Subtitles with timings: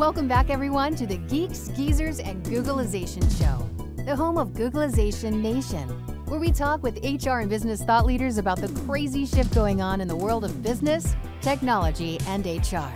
[0.00, 3.68] Welcome back, everyone, to the Geeks, Geezers, and Googlization Show,
[4.06, 5.86] the home of Googlization Nation,
[6.24, 10.00] where we talk with HR and business thought leaders about the crazy shift going on
[10.00, 12.90] in the world of business, technology, and HR.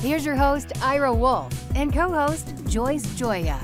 [0.00, 3.60] Here's your host, Ira Wolf, and co host, Joyce Joya.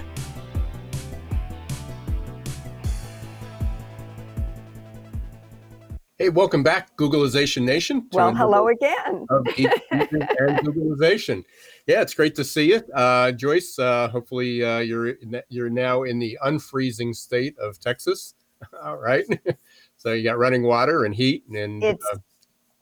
[6.16, 8.06] Hey, welcome back, Googlization Nation.
[8.12, 9.26] Well, hello again.
[9.30, 11.42] Of and Googlization.
[11.86, 13.78] Yeah, it's great to see you, uh, Joyce.
[13.78, 15.14] Uh, hopefully, uh, you're
[15.48, 18.34] you're now in the unfreezing state of Texas.
[18.84, 19.24] All right,
[19.96, 21.96] so you got running water and heat, and uh,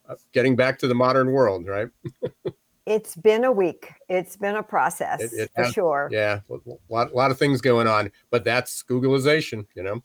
[0.08, 1.88] uh, getting back to the modern world, right?
[2.86, 3.90] it's been a week.
[4.10, 6.08] It's been a process it, it for has, sure.
[6.12, 6.56] Yeah, a
[6.90, 9.66] lot, a lot of things going on, but that's Googlization.
[9.74, 10.02] you know.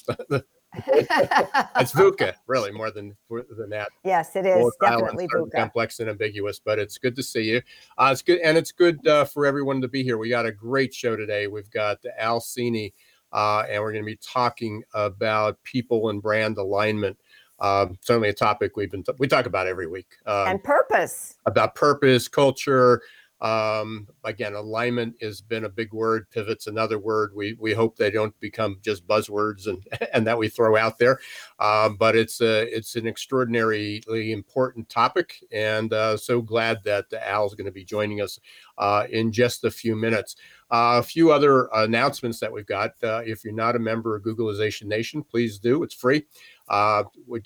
[0.87, 3.89] It's VUCA, really, more than than that.
[4.03, 5.51] Yes, it is definitely VUCA.
[5.51, 7.61] Complex and ambiguous, but it's good to see you.
[7.97, 10.17] Uh, it's good, and it's good uh, for everyone to be here.
[10.17, 11.47] We got a great show today.
[11.47, 12.93] We've got Al Cini,
[13.31, 17.17] uh, and we're going to be talking about people and brand alignment.
[17.59, 20.07] Um, certainly a topic we've been t- we talk about every week.
[20.25, 23.01] Um, and purpose about purpose, culture,
[23.41, 26.29] um, again, alignment has been a big word.
[26.31, 27.31] Pivot's another word.
[27.35, 31.19] We we hope they don't become just buzzwords and and that we throw out there.
[31.59, 37.45] Um, but it's a it's an extraordinarily important topic, and uh, so glad that Al
[37.45, 38.39] is going to be joining us
[38.77, 40.35] uh, in just a few minutes.
[40.71, 42.91] Uh, a few other announcements that we've got.
[43.03, 45.83] Uh, if you're not a member of Googlization Nation, please do.
[45.83, 46.25] It's free.
[46.67, 47.03] Uh,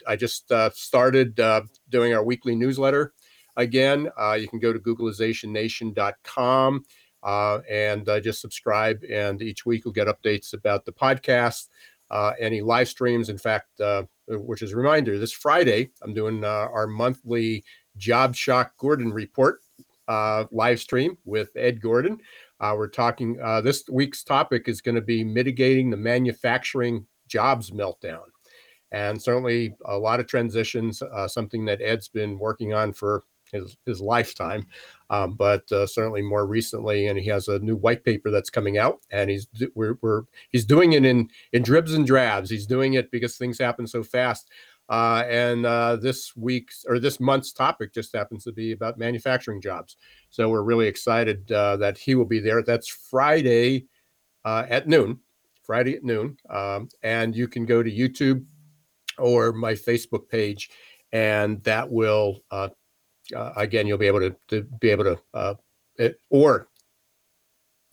[0.08, 1.38] I just uh, started
[1.90, 3.14] doing our weekly newsletter
[3.60, 4.10] again.
[4.20, 6.84] Uh, you can go to googlizationnation.com
[7.22, 9.04] uh, and uh, just subscribe.
[9.04, 11.68] And each week you'll get updates about the podcast,
[12.10, 13.30] uh, any live streams.
[13.30, 17.64] In fact, uh, which is a reminder, this Friday, I'm doing uh, our monthly
[17.98, 19.60] Job Shock Gordon report
[20.08, 22.20] live stream with Ed Gordon.
[22.62, 28.22] we're talking, this week's topic is going to be mitigating the manufacturing jobs meltdown
[28.92, 33.78] and certainly a lot of transitions, uh, something that Ed's been working on for his
[33.86, 34.66] his lifetime,
[35.10, 37.08] um, but uh, certainly more recently.
[37.08, 40.66] And he has a new white paper that's coming out, and he's we're, we're he's
[40.66, 42.50] doing it in in dribs and drabs.
[42.50, 44.50] He's doing it because things happen so fast.
[44.90, 49.62] Uh, and uh, this week's or this month's topic just happens to be about manufacturing
[49.62, 49.96] jobs.
[50.32, 52.64] So we're really excited uh, that he will be there.
[52.64, 53.86] That's Friday
[54.44, 55.20] uh, at noon.
[55.62, 58.44] Friday at noon, um, and you can go to YouTube
[59.20, 60.72] or my Facebook page,
[61.12, 62.70] and that will uh,
[63.36, 65.54] uh, again, you'll be able to, to be able to, uh,
[65.98, 66.68] it, or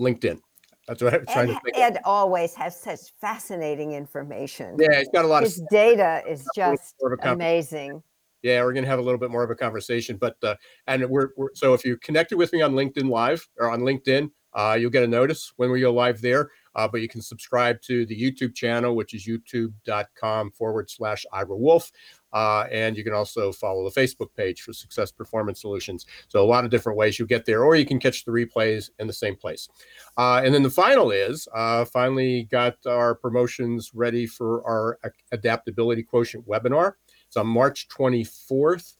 [0.01, 0.41] LinkedIn.
[0.87, 1.79] That's what I'm trying Ed, to think.
[1.79, 4.77] Ed always has such fascinating information.
[4.79, 8.03] Yeah, he's got a lot His of data is just amazing.
[8.43, 10.55] Yeah, we're gonna have a little bit more of a conversation, but uh,
[10.87, 14.31] and we're, we're so if you connected with me on LinkedIn Live or on LinkedIn,
[14.55, 16.51] uh, you'll get a notice when we go live there.
[16.77, 21.57] Uh, but you can subscribe to the YouTube channel, which is youtube.com forward slash Ira
[21.57, 21.91] Wolf.
[22.37, 26.05] Uh, and you can also follow the Facebook page for Success Performance Solutions.
[26.29, 28.91] So, a lot of different ways you get there, or you can catch the replays
[28.99, 29.71] in the same place.
[30.19, 34.99] Uh, and then the final is uh, finally got our promotions ready for our
[35.33, 36.93] Adaptability Quotient webinar.
[37.27, 38.97] It's on March 24th.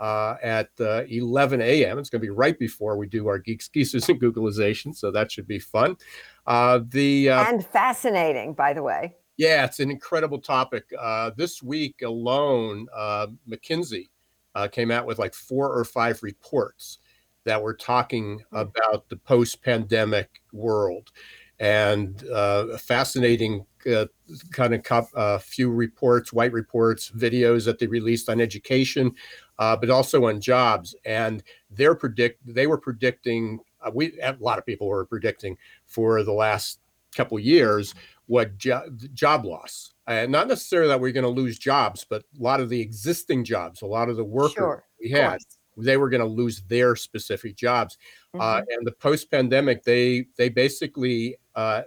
[0.00, 1.98] Uh, at uh, 11 a.m.
[1.98, 5.30] It's going to be right before we do our Geeks, Geezers, and Googlization, so that
[5.30, 5.98] should be fun.
[6.46, 9.14] Uh, the uh, and fascinating, by the way.
[9.40, 10.84] Yeah, it's an incredible topic.
[11.00, 14.10] Uh, this week alone, uh, McKinsey
[14.54, 16.98] uh, came out with like four or five reports
[17.44, 18.56] that were talking hmm.
[18.56, 21.10] about the post-pandemic world,
[21.58, 24.04] and uh, fascinating uh,
[24.52, 29.10] kind of a uh, few reports, white reports, videos that they released on education,
[29.56, 30.94] but also on jobs.
[31.06, 33.60] And they're predict they were predicting.
[33.94, 36.78] we a lot of people were predicting for the last
[37.16, 37.94] couple years
[38.30, 42.42] what jo- job loss and not necessarily that we're going to lose jobs but a
[42.42, 45.38] lot of the existing jobs a lot of the workers sure, we had
[45.76, 47.98] they were going to lose their specific jobs
[48.34, 48.40] uh, mm-hmm.
[48.40, 51.82] uh, and the post-pandemic they they basically uh,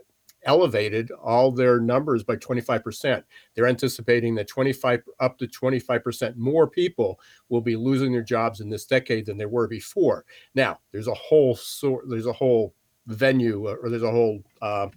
[0.45, 3.23] elevated all their numbers by 25%.
[3.55, 8.69] They're anticipating that 25 up to 25% more people will be losing their jobs in
[8.69, 10.25] this decade than there were before.
[10.55, 12.73] Now, there's a whole sort there's a whole
[13.07, 14.87] venue or there's a whole uh,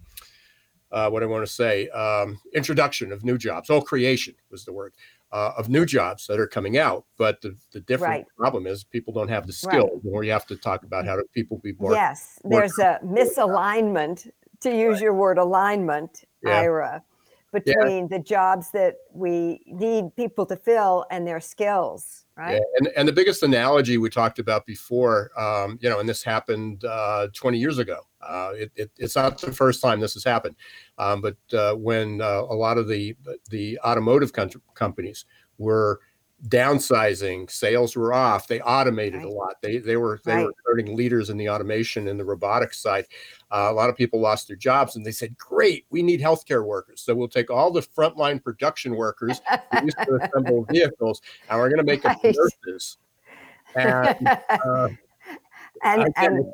[0.96, 3.68] uh, what I want to say um, introduction of new jobs.
[3.68, 4.94] All creation was the word
[5.30, 7.04] uh, of new jobs that are coming out.
[7.18, 8.26] But the, the different right.
[8.38, 9.90] problem is people don't have the skill.
[10.02, 10.10] Right.
[10.10, 11.92] Or you have to talk about how do people be more.
[11.92, 15.02] Yes, more there's a misalignment to use right.
[15.02, 16.60] your word alignment, yeah.
[16.60, 17.02] Ira
[17.64, 18.18] between yeah.
[18.18, 22.60] the jobs that we need people to fill and their skills right yeah.
[22.78, 26.84] and, and the biggest analogy we talked about before um, you know and this happened
[26.84, 30.56] uh, 20 years ago uh, it, it, it's not the first time this has happened
[30.98, 33.14] um, but uh, when uh, a lot of the
[33.50, 35.24] the automotive com- companies
[35.58, 36.00] were
[36.48, 39.26] downsizing sales were off they automated right.
[39.26, 40.44] a lot they they were they right.
[40.44, 43.06] were turning leaders in the automation and the robotics side
[43.50, 46.64] uh, a lot of people lost their jobs and they said great we need healthcare
[46.64, 49.40] workers so we'll take all the frontline production workers
[49.72, 52.20] who used to assemble vehicles and we're going to make right.
[52.20, 52.98] them nurses
[53.74, 54.88] and, uh,
[55.84, 56.52] and, and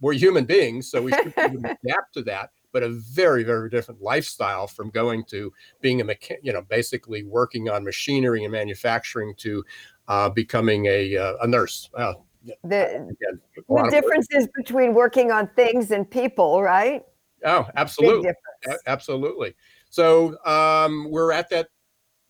[0.00, 4.66] we're human beings so we should adapt to that but a very very different lifestyle
[4.66, 5.50] from going to
[5.80, 9.64] being a mechanic you know basically working on machinery and manufacturing to
[10.08, 11.88] uh, becoming a uh, a nurse.
[11.96, 12.12] Uh,
[12.64, 17.02] the, again, the differences between working on things and people right?
[17.46, 18.30] Oh absolutely
[18.68, 19.54] a- absolutely.
[19.88, 21.68] So um, we're at that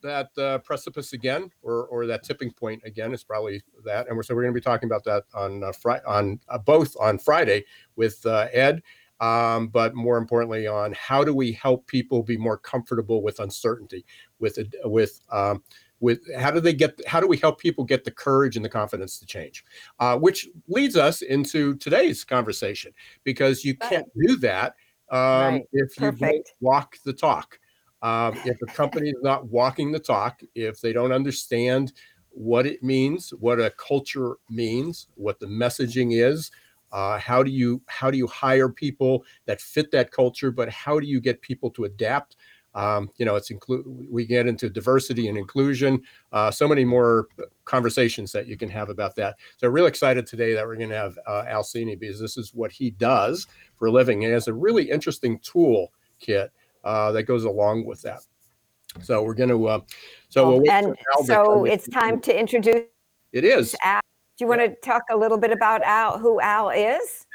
[0.02, 3.12] that uh, precipice again, or or that tipping point again.
[3.12, 5.72] It's probably that, and we're so we're going to be talking about that on uh,
[5.72, 7.64] Friday on uh, both on Friday
[7.96, 8.82] with uh, Ed
[9.20, 14.04] um, but more importantly, on how do we help people be more comfortable with uncertainty,
[14.38, 15.62] with with um,
[16.00, 18.68] with how do they get how do we help people get the courage and the
[18.68, 19.64] confidence to change,
[20.00, 24.74] uh, which leads us into today's conversation because you can't do that
[25.10, 25.68] um, right.
[25.72, 27.58] if you don't walk the talk.
[28.02, 31.92] Um, if a company is not walking the talk, if they don't understand
[32.30, 36.50] what it means, what a culture means, what the messaging is,
[36.94, 40.52] uh, how do you how do you hire people that fit that culture?
[40.52, 42.36] But how do you get people to adapt?
[42.76, 46.00] Um, you know, it's include we get into diversity and inclusion.
[46.32, 47.26] Uh, so many more
[47.64, 49.34] conversations that you can have about that.
[49.56, 52.54] So real excited today that we're going to have uh, Al Cini because this is
[52.54, 54.24] what he does for a living.
[54.24, 56.52] And has a really interesting tool kit
[56.84, 58.20] uh, that goes along with that.
[59.02, 59.66] So we're going to.
[59.66, 59.80] Uh,
[60.28, 60.94] so we'll and
[61.24, 62.84] so it's time to introduce.
[63.32, 63.74] It is.
[63.82, 64.00] Al
[64.36, 67.26] do you want to talk a little bit about Al, who Al is?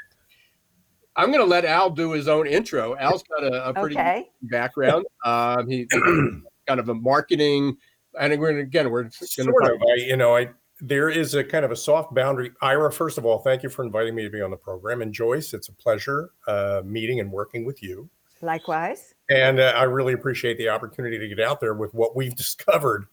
[1.16, 2.96] I'm going to let Al do his own intro.
[2.96, 4.30] Al's got a, a pretty okay.
[4.42, 5.04] background.
[5.24, 5.86] Um, he
[6.66, 7.76] kind of a marketing,
[8.18, 9.82] and we're again we're going sort to of.
[9.82, 10.50] I, you know, I
[10.80, 12.52] there is a kind of a soft boundary.
[12.62, 15.12] Ira, first of all, thank you for inviting me to be on the program, and
[15.12, 18.08] Joyce, it's a pleasure uh, meeting and working with you.
[18.42, 19.14] Likewise.
[19.28, 23.06] And uh, I really appreciate the opportunity to get out there with what we've discovered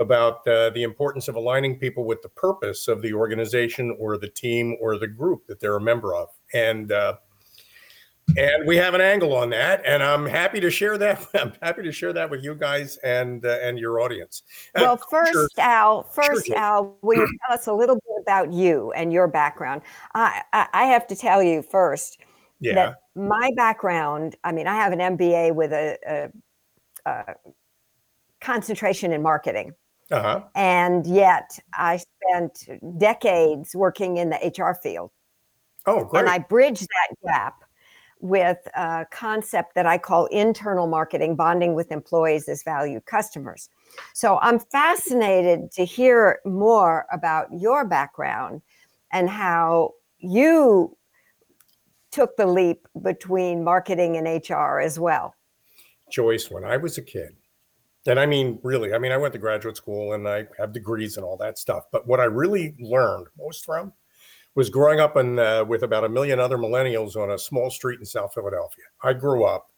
[0.00, 4.28] about uh, the importance of aligning people with the purpose of the organization or the
[4.28, 6.28] team or the group that they're a member of.
[6.52, 7.16] And uh,
[8.36, 11.26] and we have an angle on that, and I'm happy to share that.
[11.34, 14.42] I'm happy to share that with you guys and uh, and your audience.
[14.74, 15.48] Uh, well, first, sure.
[15.58, 16.56] Al, first, sure.
[16.56, 19.82] Al, will you tell us a little bit about you and your background?
[20.14, 22.18] I I, I have to tell you first
[22.60, 22.74] yeah.
[22.74, 24.36] that my background.
[24.42, 25.98] I mean, I have an MBA with a,
[27.06, 27.34] a, a
[28.40, 29.72] concentration in marketing.
[30.10, 30.42] Uh-huh.
[30.54, 32.68] And yet I spent
[32.98, 35.10] decades working in the HR field.
[35.86, 36.20] Oh, great.
[36.20, 37.64] And I bridged that gap
[38.20, 43.68] with a concept that I call internal marketing, bonding with employees as valued customers.
[44.14, 48.62] So I'm fascinated to hear more about your background
[49.12, 50.96] and how you
[52.10, 55.34] took the leap between marketing and HR as well.
[56.10, 57.36] Joyce, when I was a kid,
[58.06, 61.16] and I mean, really, I mean, I went to graduate school and I have degrees
[61.16, 61.84] and all that stuff.
[61.90, 63.92] But what I really learned most from
[64.54, 67.98] was growing up in, uh, with about a million other millennials on a small street
[67.98, 68.84] in South Philadelphia.
[69.02, 69.70] I grew up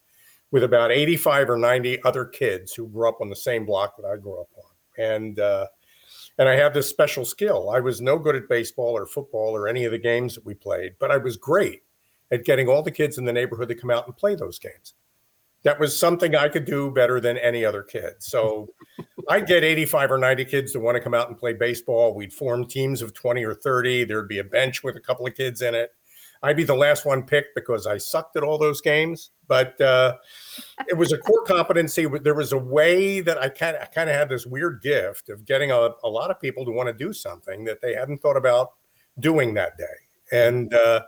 [0.51, 4.07] with about 85 or 90 other kids who grew up on the same block that
[4.07, 5.05] I grew up on.
[5.05, 5.67] And, uh,
[6.39, 7.71] and I had this special skill.
[7.71, 10.55] I was no good at baseball or football or any of the games that we
[10.55, 11.83] played, but I was great
[12.31, 14.95] at getting all the kids in the neighborhood to come out and play those games
[15.67, 18.15] that was something I could do better than any other kid.
[18.21, 18.69] So
[19.29, 22.15] I'd get 85 or 90 kids to want to come out and play baseball.
[22.15, 24.05] We'd form teams of 20 or 30.
[24.05, 25.91] There'd be a bench with a couple of kids in it.
[26.41, 29.31] I'd be the last one picked because I sucked at all those games.
[29.49, 30.19] But uh,
[30.87, 32.07] it was a core competency.
[32.23, 35.45] There was a way that I kind of kind of had this weird gift of
[35.45, 38.37] getting a, a lot of people to want to do something that they hadn't thought
[38.37, 38.75] about
[39.19, 39.85] doing that day.
[40.31, 41.03] And uh,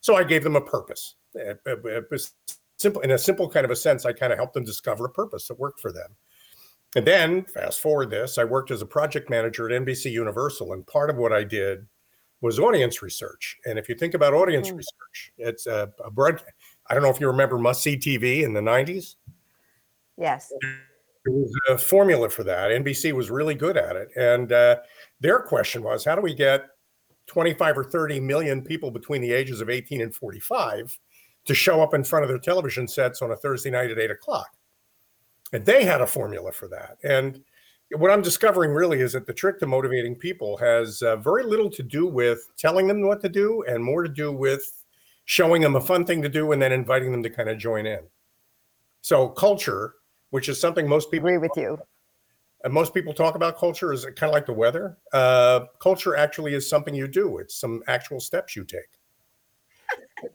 [0.00, 1.16] so I gave them a purpose.
[1.34, 2.30] It, it, it was
[2.76, 5.10] simple in a simple kind of a sense, I kind of helped them discover a
[5.10, 6.16] purpose that worked for them.
[6.96, 10.86] And then fast forward this, I worked as a project manager at NBC Universal, and
[10.86, 11.86] part of what I did
[12.40, 13.56] was audience research.
[13.64, 14.76] And if you think about audience mm.
[14.76, 16.42] research, it's a, a broad.
[16.88, 19.16] I don't know if you remember Must See TV in the '90s.
[20.16, 20.52] Yes.
[20.60, 22.70] There was a formula for that.
[22.70, 24.76] NBC was really good at it, and uh,
[25.20, 26.66] their question was, how do we get
[27.26, 30.98] 25 or 30 million people between the ages of 18 and 45
[31.44, 34.10] to show up in front of their television sets on a Thursday night at eight
[34.10, 34.56] o'clock.
[35.52, 36.98] And they had a formula for that.
[37.04, 37.42] And
[37.90, 41.70] what I'm discovering really is that the trick to motivating people has uh, very little
[41.70, 44.82] to do with telling them what to do and more to do with
[45.26, 47.86] showing them a fun thing to do and then inviting them to kind of join
[47.86, 48.00] in.
[49.02, 49.94] So culture,
[50.30, 51.78] which is something most people agree with you.
[52.64, 54.96] And most people talk about culture is kind of like the weather.
[55.12, 57.38] Uh, culture actually is something you do.
[57.38, 58.88] It's some actual steps you take.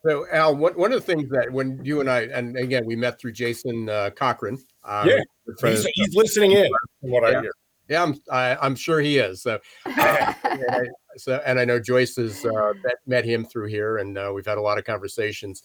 [0.05, 2.96] So, Al, one, one of the things that when you and I, and again, we
[2.96, 4.58] met through Jason uh, Cochran.
[4.84, 5.19] Um, yeah,
[5.62, 6.69] he's, he's, listening in.
[7.01, 7.38] what yeah.
[7.38, 7.51] I hear.
[7.89, 9.41] Yeah, I'm, I, am i am sure he is.
[9.41, 10.86] So, and I,
[11.17, 14.46] so, and I know Joyce has uh, met, met, him through here, and uh, we've
[14.46, 15.63] had a lot of conversations.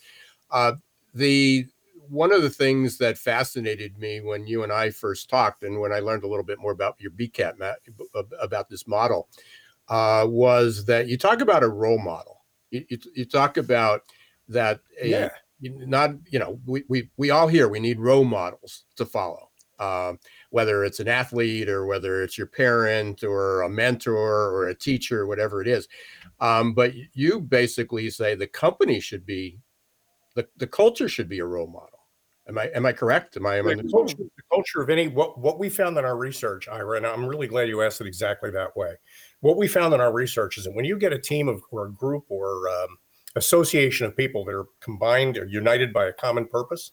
[0.50, 0.72] Uh,
[1.14, 1.66] the
[2.08, 5.92] one of the things that fascinated me when you and I first talked, and when
[5.92, 7.54] I learned a little bit more about your BCAT,
[8.40, 9.28] about this model,
[9.88, 12.33] uh, was that you talk about a role model.
[12.74, 14.02] You, you, you talk about
[14.48, 15.28] that a, yeah.
[15.60, 20.18] not you know we, we we all hear we need role models to follow um,
[20.50, 25.26] whether it's an athlete or whether it's your parent or a mentor or a teacher
[25.26, 25.86] whatever it is
[26.40, 29.60] um, but you basically say the company should be
[30.34, 31.93] the, the culture should be a role model
[32.46, 33.36] Am I am I correct?
[33.36, 36.04] Am I am the, I culture, the culture of any what what we found in
[36.04, 38.94] our research, Ira, and I'm really glad you asked it exactly that way.
[39.40, 41.86] What we found in our research is that when you get a team of or
[41.86, 42.98] a group or um,
[43.36, 46.92] association of people that are combined or united by a common purpose,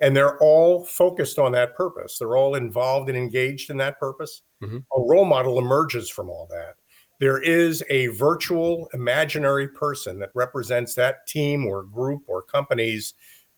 [0.00, 4.42] and they're all focused on that purpose, they're all involved and engaged in that purpose.
[4.62, 4.76] Mm-hmm.
[4.76, 6.74] A role model emerges from all that.
[7.20, 13.14] There is a virtual imaginary person that represents that team or group or company's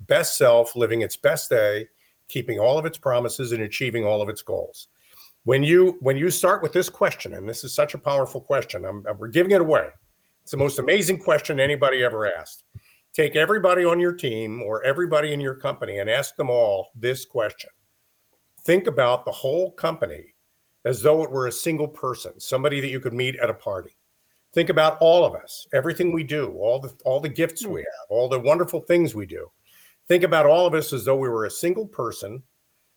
[0.07, 1.88] best self, living its best day,
[2.28, 4.88] keeping all of its promises and achieving all of its goals.
[5.45, 8.85] When you when you start with this question, and this is such a powerful question,
[8.85, 9.88] I'm, we're giving it away.
[10.42, 12.64] It's the most amazing question anybody ever asked.
[13.12, 17.25] Take everybody on your team or everybody in your company and ask them all this
[17.25, 17.71] question.
[18.64, 20.35] Think about the whole company
[20.85, 23.97] as though it were a single person, somebody that you could meet at a party.
[24.52, 27.87] Think about all of us, everything we do, all the all the gifts we hmm.
[27.87, 29.50] have, all the wonderful things we do.
[30.11, 32.43] Think about all of us as though we were a single person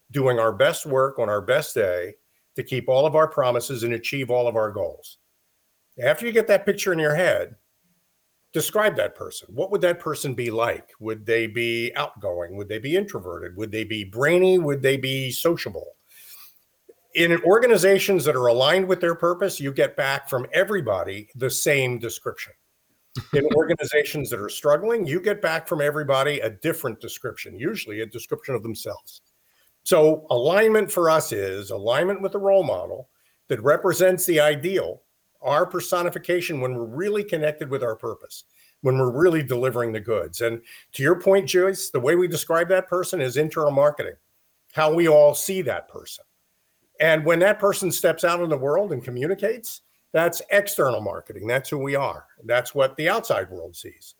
[0.10, 2.16] doing our best work on our best day
[2.56, 5.20] to keep all of our promises and achieve all of our goals.
[6.04, 7.54] After you get that picture in your head,
[8.52, 9.48] describe that person.
[9.52, 10.90] What would that person be like?
[11.02, 12.58] Would they be outgoing?
[12.58, 13.56] Would they be introverted?
[13.58, 14.58] Would they be brainy?
[14.58, 15.96] Would they be sociable?
[17.14, 22.00] In organizations that are aligned with their purpose, you get back from everybody the same
[22.00, 22.54] description
[23.34, 28.06] in organizations that are struggling, you get back from everybody a different description, usually a
[28.06, 29.22] description of themselves.
[29.84, 33.10] So, alignment for us is alignment with a role model
[33.50, 35.02] that represents the ideal,
[35.42, 38.46] our personification when we're really connected with our purpose,
[38.82, 40.42] when we're really delivering the goods.
[40.42, 40.62] And
[40.94, 44.16] to your point, Joyce, the way we describe that person is internal marketing,
[44.72, 46.24] how we all see that person.
[47.00, 49.82] And when that person steps out in the world and communicates,
[50.14, 51.48] that's external marketing.
[51.48, 52.26] That's who we are.
[52.46, 54.16] That's what the outside world sees.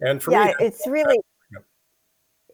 [0.00, 1.18] And for yeah, me, it's really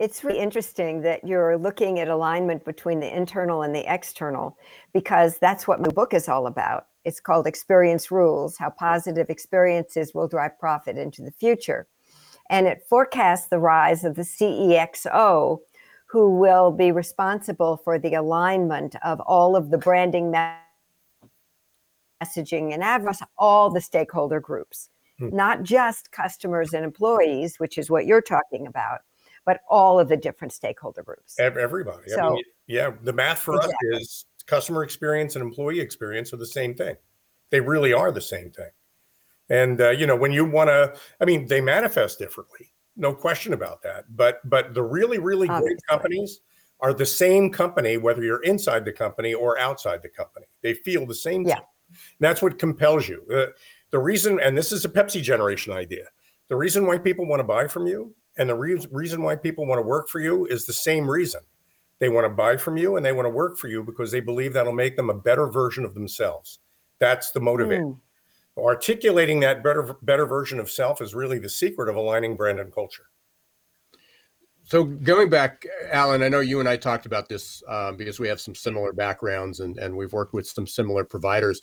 [0.01, 4.57] it's really interesting that you're looking at alignment between the internal and the external
[4.95, 6.87] because that's what my book is all about.
[7.05, 11.87] It's called Experience Rules How Positive Experiences Will Drive Profit into the Future.
[12.49, 15.59] And it forecasts the rise of the CEXO,
[16.07, 20.31] who will be responsible for the alignment of all of the branding
[22.23, 25.33] messaging and across all the stakeholder groups, mm.
[25.33, 29.01] not just customers and employees, which is what you're talking about,
[29.45, 31.39] but all of the different stakeholder groups.
[31.39, 32.09] Everybody.
[32.09, 33.97] So, I mean, yeah, the math for exactly.
[33.97, 36.97] us is customer experience and employee experience are the same thing.
[37.51, 38.71] They really are the same thing.
[39.49, 43.53] And uh, you know, when you want to, I mean, they manifest differently, no question
[43.53, 44.05] about that.
[44.17, 45.75] But but the really really Obviously.
[45.75, 46.41] great companies
[46.81, 50.47] are the same company whether you're inside the company or outside the company.
[50.63, 51.47] They feel the same.
[51.47, 51.59] Yeah.
[52.19, 53.23] That's what compels you.
[53.29, 53.53] The,
[53.91, 56.07] the reason, and this is a Pepsi generation idea,
[56.49, 59.67] the reason why people want to buy from you and the re- reason why people
[59.67, 61.41] want to work for you is the same reason.
[61.99, 64.21] They want to buy from you and they want to work for you because they
[64.21, 66.61] believe that'll make them a better version of themselves.
[66.99, 67.83] That's the motivator.
[67.83, 67.99] Mm.
[68.59, 72.73] Articulating that better better version of self is really the secret of aligning brand and
[72.73, 73.05] culture.
[74.71, 78.29] So going back, Alan, I know you and I talked about this um, because we
[78.29, 81.61] have some similar backgrounds and, and we've worked with some similar providers.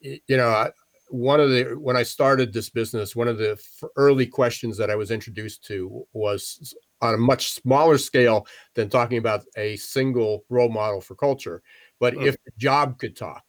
[0.00, 0.68] You know,
[1.10, 3.56] one of the when I started this business, one of the
[3.94, 9.18] early questions that I was introduced to was on a much smaller scale than talking
[9.18, 11.62] about a single role model for culture.
[12.00, 12.26] But mm.
[12.26, 13.44] if the job could talk,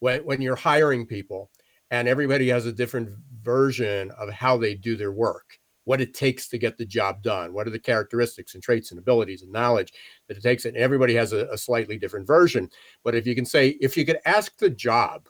[0.00, 1.52] when when you're hiring people
[1.92, 3.10] and everybody has a different
[3.42, 5.59] version of how they do their work
[5.90, 7.52] what it takes to get the job done.
[7.52, 9.92] What are the characteristics and traits and abilities and knowledge
[10.28, 10.64] that it takes?
[10.64, 12.70] And everybody has a, a slightly different version.
[13.02, 15.28] But if you can say, if you could ask the job,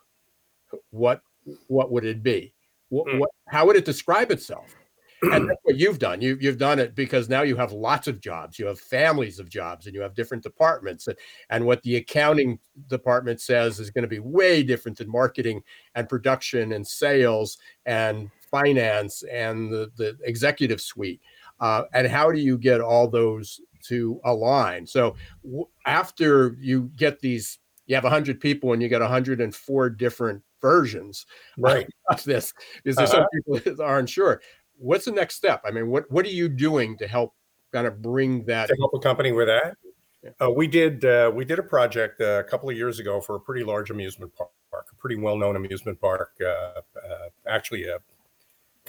[0.91, 1.23] what
[1.69, 2.53] what would it be?
[2.91, 3.21] What, mm.
[3.21, 4.77] what how would it describe itself?
[5.23, 6.21] and that's what you've done.
[6.21, 8.59] You, you've done it because now you have lots of jobs.
[8.59, 11.07] You have families of jobs, and you have different departments.
[11.07, 11.17] And,
[11.49, 15.63] and what the accounting department says is going to be way different than marketing
[15.95, 21.21] and production and sales and finance and the, the executive suite.
[21.61, 24.87] Uh, and how do you get all those to align?
[24.87, 25.15] So
[25.45, 31.27] w- after you get these, you have 100 people and you get 104 different versions
[31.59, 31.87] right.
[32.09, 32.53] of this
[32.83, 33.27] because there's uh-huh.
[33.33, 34.41] some people that aren't sure
[34.81, 35.63] what's the next step?
[35.65, 37.35] I mean, what what are you doing to help
[37.73, 39.77] kind of bring that to help a company with that?
[40.23, 40.31] Yeah.
[40.41, 43.37] Uh, we did uh, we did a project uh, a couple of years ago for
[43.37, 44.51] a pretty large amusement park,
[44.91, 47.99] a pretty well known amusement park, uh, uh, actually a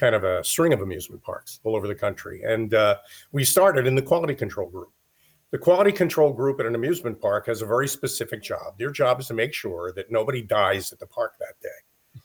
[0.02, 2.98] kind of a string of amusement parks all over the country, and uh,
[3.32, 4.90] we started in the quality control group.
[5.52, 8.80] The quality control group at an amusement park has a very specific job.
[8.80, 12.22] Their job is to make sure that nobody dies at the park that day.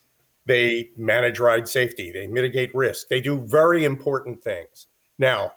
[0.47, 2.11] They manage ride safety.
[2.11, 3.09] They mitigate risk.
[3.09, 4.87] They do very important things.
[5.19, 5.53] Now,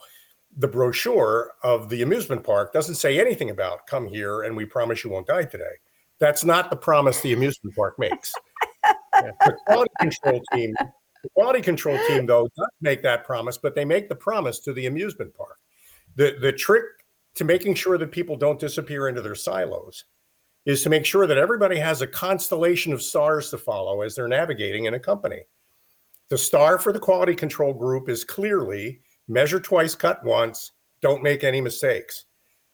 [0.58, 5.04] the brochure of the amusement park doesn't say anything about come here and we promise
[5.04, 5.78] you won't die today.
[6.20, 8.34] That's not the promise the amusement park makes.
[9.22, 10.74] the quality control team,
[11.24, 14.74] the quality control team though does make that promise, but they make the promise to
[14.74, 15.58] the amusement park.
[16.16, 16.84] The the trick
[17.36, 20.06] to making sure that people don't disappear into their silos
[20.66, 24.28] is to make sure that everybody has a constellation of stars to follow as they're
[24.28, 25.42] navigating in a company.
[26.30, 31.44] The star for the quality control group is clearly measure twice, cut once, don't make
[31.44, 32.26] any mistakes.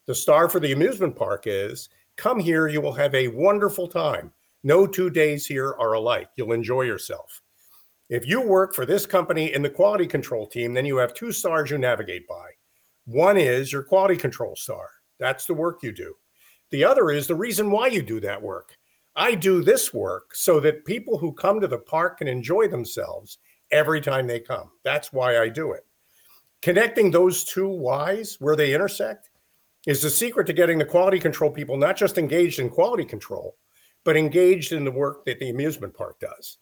[0.06, 4.32] The star for the amusement park is come here, you will have a wonderful time.
[4.62, 6.28] No two days here are alike.
[6.36, 7.42] You'll enjoy yourself.
[8.08, 11.32] If you work for this company in the quality control team, then you have two
[11.32, 12.50] stars you navigate by.
[13.06, 14.88] One is your quality control star.
[15.18, 16.14] That's the work you do.
[16.70, 18.76] The other is the reason why you do that work.
[19.16, 23.38] I do this work so that people who come to the park can enjoy themselves
[23.72, 24.70] every time they come.
[24.84, 25.84] That's why I do it.
[26.62, 29.30] Connecting those two whys where they intersect
[29.86, 33.56] is the secret to getting the quality control people not just engaged in quality control,
[34.04, 36.58] but engaged in the work that the amusement park does.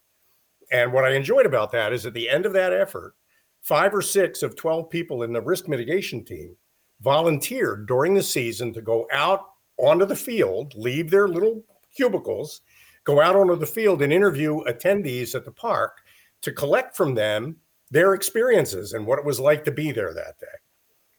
[0.70, 3.14] And what I enjoyed about that is at the end of that effort,
[3.60, 6.56] five or six of 12 people in the risk mitigation team
[7.00, 9.40] volunteered during the season to go out
[9.78, 11.62] onto the field, leave their little
[11.94, 12.62] cubicles,
[13.04, 15.98] go out onto the field and interview attendees at the park
[16.42, 17.56] to collect from them
[17.90, 20.46] their experiences and what it was like to be there that day.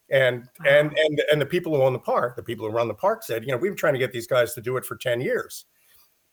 [0.10, 2.94] And and and and the people who own the park, the people who run the
[2.94, 4.96] park said, you know, we've been trying to get these guys to do it for
[4.96, 5.66] 10 years.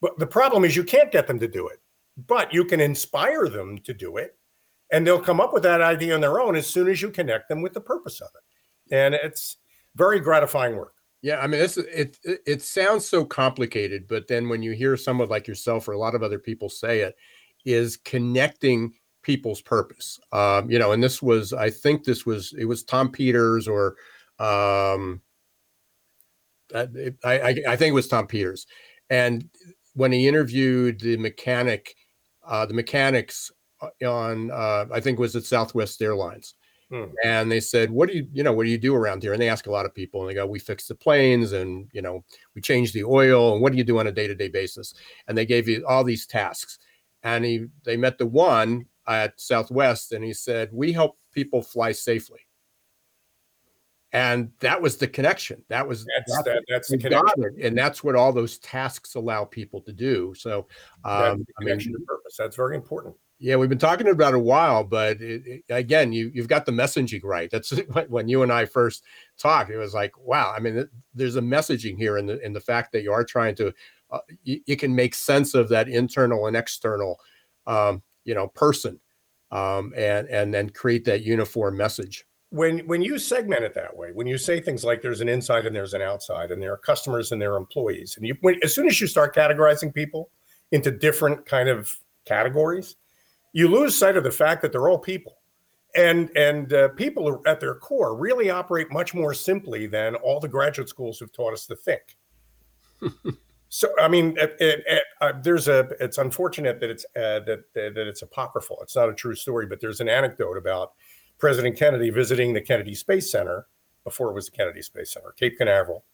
[0.02, 1.80] But the problem is you can't get them to do it,
[2.16, 4.36] but you can inspire them to do it.
[4.92, 7.48] And they'll come up with that idea on their own as soon as you connect
[7.48, 8.94] them with the purpose of it.
[8.94, 9.56] And it's
[9.96, 10.94] very gratifying work.
[11.22, 15.28] Yeah, I mean, this it, it sounds so complicated, but then when you hear someone
[15.28, 17.14] like yourself or a lot of other people say it,
[17.64, 20.18] is connecting people's purpose.
[20.32, 23.94] Um, you know, and this was, I think this was, it was Tom Peters or,
[24.38, 25.22] um,
[26.74, 28.66] I, I, I think it was Tom Peters,
[29.10, 29.48] and
[29.94, 31.94] when he interviewed the mechanic,
[32.44, 33.50] uh, the mechanics
[33.80, 36.54] uh, on, uh, I think was at Southwest Airlines,
[36.92, 37.04] Hmm.
[37.24, 39.40] And they said, "What do you, you know, what do you do around here?" And
[39.40, 42.02] they ask a lot of people, and they go, "We fix the planes, and you
[42.02, 42.22] know,
[42.54, 44.92] we change the oil, and what do you do on a day-to-day basis?"
[45.26, 46.78] And they gave you all these tasks.
[47.22, 51.92] And he, they met the one at Southwest, and he said, "We help people fly
[51.92, 52.40] safely."
[54.12, 55.64] And that was the connection.
[55.68, 59.46] That was that's that's, that, that's the connection, and that's what all those tasks allow
[59.46, 60.34] people to do.
[60.36, 60.66] So,
[61.04, 62.36] um, connection I mean, to purpose.
[62.36, 63.16] That's very important.
[63.42, 66.70] Yeah, we've been talking about a while, but it, it, again, you you've got the
[66.70, 67.50] messaging right.
[67.50, 67.70] That's
[68.08, 69.02] when you and I first
[69.36, 69.70] talked.
[69.70, 70.52] It was like, wow.
[70.56, 73.56] I mean, there's a messaging here in the in the fact that you are trying
[73.56, 73.72] to,
[74.12, 77.18] uh, you, you, can make sense of that internal and external,
[77.66, 79.00] um, you know, person,
[79.50, 82.24] um, and and then create that uniform message.
[82.52, 85.66] When when you segment it that way, when you say things like there's an inside
[85.66, 88.60] and there's an outside, and there are customers and there are employees, and you when,
[88.62, 90.30] as soon as you start categorizing people
[90.70, 92.96] into different kind of categories
[93.52, 95.38] you lose sight of the fact that they're all people.
[95.94, 100.48] And and uh, people at their core really operate much more simply than all the
[100.48, 102.02] graduate schools have taught us to think.
[103.74, 107.64] So i mean it, it, it, uh, there's a it's unfortunate that it's uh, that
[107.72, 108.76] that it's apocryphal.
[108.82, 110.92] It's not a true story but there's an anecdote about
[111.42, 113.66] president kennedy visiting the kennedy space center
[114.04, 116.04] before it was the kennedy space center cape canaveral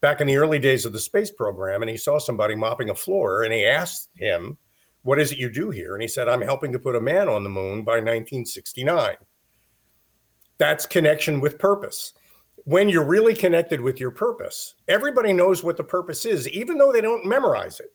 [0.00, 2.94] back in the early days of the space program and he saw somebody mopping a
[2.94, 4.56] floor and he asked him
[5.06, 5.94] what is it you do here?
[5.94, 9.14] And he said, I'm helping to put a man on the moon by 1969.
[10.58, 12.12] That's connection with purpose.
[12.64, 16.90] When you're really connected with your purpose, everybody knows what the purpose is, even though
[16.90, 17.94] they don't memorize it.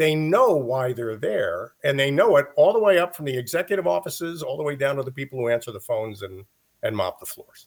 [0.00, 3.36] They know why they're there, and they know it all the way up from the
[3.36, 6.46] executive offices all the way down to the people who answer the phones and
[6.82, 7.66] and mop the floors.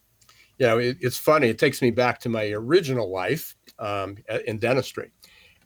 [0.58, 1.50] You know, it, it's funny.
[1.50, 4.17] It takes me back to my original life um,
[4.48, 5.12] in dentistry,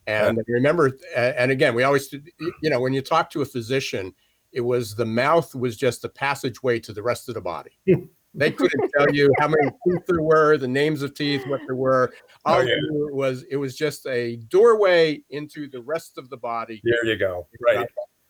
[0.08, 0.44] and yeah.
[0.50, 0.92] remember.
[1.16, 4.14] And again, we always, you know, when you talk to a physician,
[4.52, 7.80] it was the mouth was just the passageway to the rest of the body.
[8.34, 11.76] They couldn't tell you how many teeth there were, the names of teeth, what there
[11.76, 12.14] were.
[12.46, 12.76] Oh, All oh, yeah.
[12.76, 16.82] it was it was just a doorway into the rest of the body.
[16.84, 17.48] There you go.
[17.60, 17.88] Right.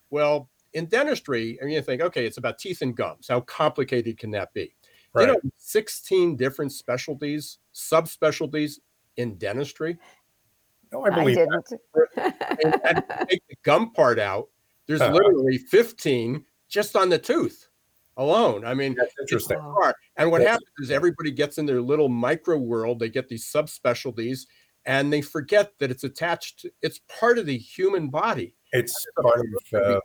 [0.10, 3.27] Well, in dentistry, I mean, you think, okay, it's about teeth and gums.
[3.27, 4.73] How complicated can that be?
[5.13, 5.27] Right.
[5.27, 8.79] You know, 16 different specialties, subspecialties
[9.17, 9.97] in dentistry.
[10.91, 11.69] No, I believe I didn't.
[12.15, 12.60] That.
[12.63, 14.47] and, and take the gum part out.
[14.86, 15.13] There's uh-huh.
[15.13, 17.67] literally 15 just on the tooth
[18.17, 18.65] alone.
[18.65, 19.60] I mean, that's interesting.
[20.17, 22.99] And what happens is everybody gets in their little micro world.
[22.99, 24.47] They get these subspecialties,
[24.86, 26.65] and they forget that it's attached.
[26.82, 28.56] It's part of the human body.
[28.73, 29.99] It's part of, uh,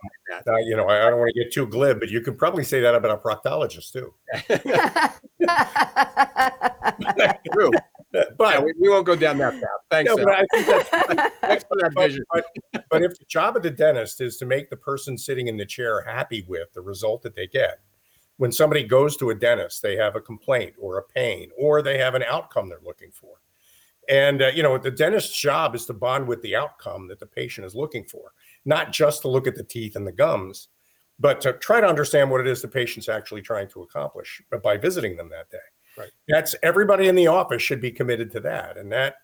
[0.47, 2.79] uh, you know, I don't want to get too glib, but you could probably say
[2.79, 4.13] that about a proctologist too.
[7.53, 7.71] True.
[8.37, 9.63] But yeah, we, we, won't go down that path.
[9.89, 10.15] Thanks.
[10.15, 10.89] No, but I think that's,
[11.41, 12.23] thanks for that vision.
[12.31, 15.47] But, but, but if the job of the dentist is to make the person sitting
[15.47, 17.79] in the chair happy with the result that they get,
[18.43, 21.97] when somebody goes to a dentist, they have a complaint or a pain, or they
[21.97, 23.37] have an outcome they're looking for.
[24.09, 27.25] And, uh, you know, the dentist's job is to bond with the outcome that the
[27.25, 28.33] patient is looking for,
[28.65, 30.67] not just to look at the teeth and the gums,
[31.21, 34.75] but to try to understand what it is the patient's actually trying to accomplish by
[34.75, 35.57] visiting them that day.
[35.97, 36.11] Right.
[36.27, 38.77] That's everybody in the office should be committed to that.
[38.77, 39.15] And that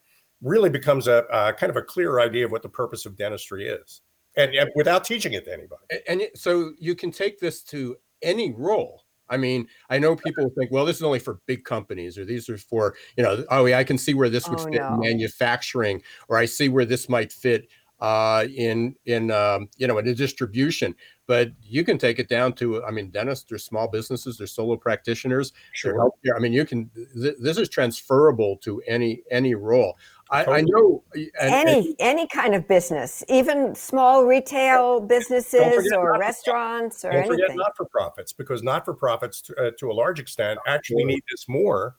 [0.42, 3.68] really becomes a, a kind of a clear idea of what the purpose of dentistry
[3.68, 4.00] is.
[4.38, 5.82] And, and without teaching it to anybody.
[6.08, 9.04] And, and so you can take this to any role.
[9.30, 12.50] I mean, I know people think, well, this is only for big companies, or these
[12.50, 14.94] are for, you know, oh, yeah, I can see where this would oh, fit no.
[14.96, 17.68] in manufacturing, or I see where this might fit
[18.02, 20.96] uh, in in um, you know in a distribution.
[21.28, 24.78] But you can take it down to, I mean, dentists, they're small businesses, they're solo
[24.78, 26.12] practitioners, sure.
[26.36, 26.90] I mean, you can.
[27.14, 29.96] Th- this is transferable to any any role.
[30.32, 36.20] I, I know and, any and, any kind of business, even small retail businesses or
[36.20, 37.40] restaurants or don't anything.
[37.40, 41.04] Forget not for profits, because not for profits to, uh, to a large extent actually
[41.04, 41.96] need this more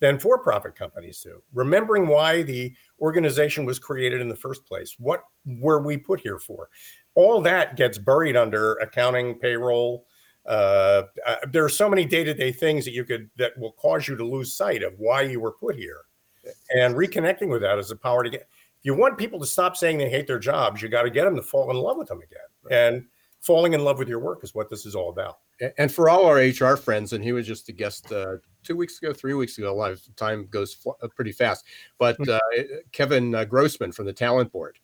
[0.00, 1.42] than for profit companies do.
[1.52, 6.38] Remembering why the organization was created in the first place, what were we put here
[6.38, 6.70] for?
[7.14, 10.06] All that gets buried under accounting, payroll.
[10.46, 14.16] Uh, uh, there are so many day-to-day things that you could that will cause you
[14.16, 16.00] to lose sight of why you were put here
[16.74, 18.42] and reconnecting with that is the power to get.
[18.42, 21.24] If you want people to stop saying they hate their jobs, you got to get
[21.24, 22.38] them to fall in love with them again.
[22.70, 23.06] And
[23.40, 25.38] falling in love with your work is what this is all about.
[25.78, 28.98] And for all our HR friends, and he was just a guest uh, two weeks
[29.00, 29.72] ago, three weeks ago.
[29.72, 31.64] A lot of time goes fl- uh, pretty fast.
[31.98, 32.30] But hmm.
[32.30, 32.38] uh,
[32.92, 34.78] Kevin uh, Grossman from the Talent Board,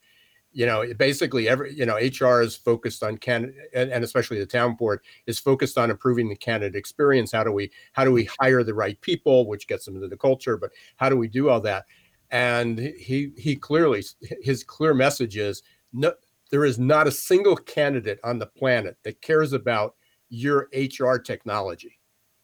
[0.53, 4.45] you know, basically every you know HR is focused on can and, and especially the
[4.45, 7.31] Talent Board is focused on improving the candidate experience.
[7.31, 10.17] How do we how do we hire the right people, which gets them into the
[10.17, 11.85] culture, but how do we do all that?
[12.31, 14.03] And he he clearly
[14.41, 16.13] his clear message is no
[16.51, 19.95] there is not a single candidate on the planet that cares about
[20.29, 21.97] your HR technology.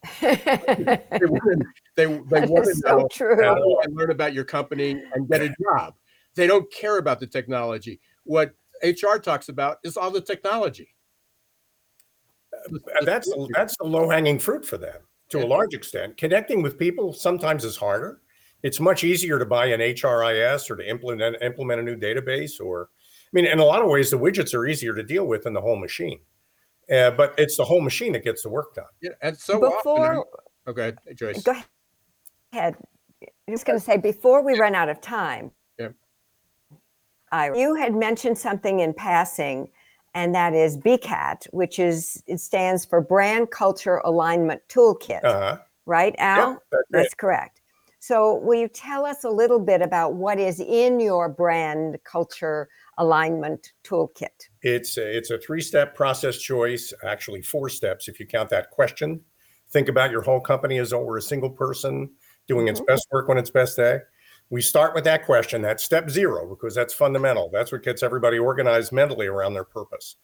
[0.20, 0.30] they
[1.20, 1.64] want,
[1.96, 3.42] they, they want to so know true.
[3.42, 5.94] how to learn about your company and get a job.
[6.38, 8.00] They don't care about the technology.
[8.22, 8.52] What
[8.84, 10.94] HR talks about is all the technology.
[13.04, 16.16] That's that's the low hanging fruit for them to a large extent.
[16.16, 18.20] Connecting with people sometimes is harder.
[18.62, 22.60] It's much easier to buy an HRIS or to implement implement a new database.
[22.60, 25.42] Or, I mean, in a lot of ways, the widgets are easier to deal with
[25.42, 26.20] than the whole machine.
[26.88, 28.86] Uh, but it's the whole machine that gets the work done.
[29.02, 30.24] Yeah, and so before, often,
[30.68, 31.42] okay, Joyce.
[31.42, 31.54] Go
[32.52, 32.76] ahead.
[33.20, 35.50] I'm just going to say before we run out of time,
[37.32, 39.68] you had mentioned something in passing,
[40.14, 45.24] and that is BCAT, which is it stands for Brand Culture Alignment Toolkit.
[45.24, 45.58] Uh-huh.
[45.86, 46.50] Right, Al?
[46.50, 47.60] Yep, that's, that's correct.
[48.00, 52.68] So, will you tell us a little bit about what is in your brand culture
[52.96, 54.48] alignment toolkit?
[54.62, 58.70] It's a, it's a three step process Joyce, actually four steps if you count that
[58.70, 59.20] question.
[59.70, 62.10] Think about your whole company as though we're a single person
[62.46, 62.86] doing its mm-hmm.
[62.86, 63.98] best work when its best day
[64.50, 65.62] we start with that question.
[65.62, 67.50] That's step zero, because that's fundamental.
[67.52, 70.16] That's what gets everybody organized mentally around their purpose.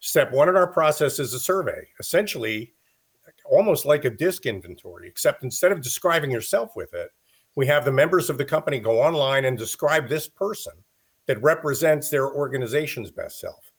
[0.00, 2.74] Step one in our process is a survey, essentially
[3.44, 7.10] almost like a DISC inventory, except instead of describing yourself with it,
[7.56, 10.72] we have the members of the company go online and describe this person
[11.26, 13.72] that represents their organization's best self.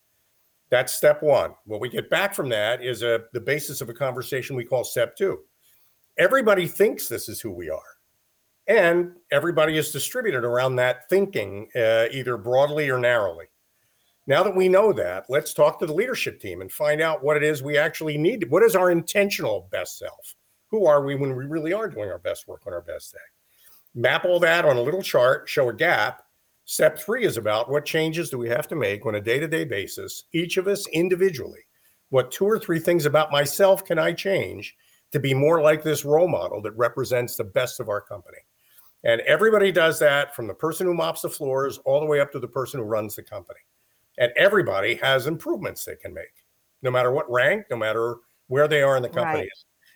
[0.70, 1.54] That's step one.
[1.66, 4.84] What we get back from that is a, the basis of a conversation we call
[4.84, 5.40] step two
[6.18, 7.91] everybody thinks this is who we are.
[8.68, 13.46] And everybody is distributed around that thinking, uh, either broadly or narrowly.
[14.28, 17.38] Now that we know that, let's talk to the leadership team and find out what
[17.38, 18.50] it is we actually need.
[18.50, 20.36] What is our intentional best self?
[20.70, 23.20] Who are we when we really are doing our best work on our best day?
[23.94, 26.24] Map all that on a little chart, show a gap.
[26.66, 29.48] Step three is about what changes do we have to make on a day to
[29.48, 31.60] day basis, each of us individually.
[32.10, 34.76] What two or three things about myself can I change
[35.12, 38.38] to be more like this role model that represents the best of our company?
[39.04, 42.32] And everybody does that from the person who mops the floors all the way up
[42.34, 43.60] to the person who runs the company.
[44.18, 46.46] And everybody has improvements they can make,
[46.82, 49.42] no matter what rank, no matter where they are in the company.
[49.42, 49.50] Right.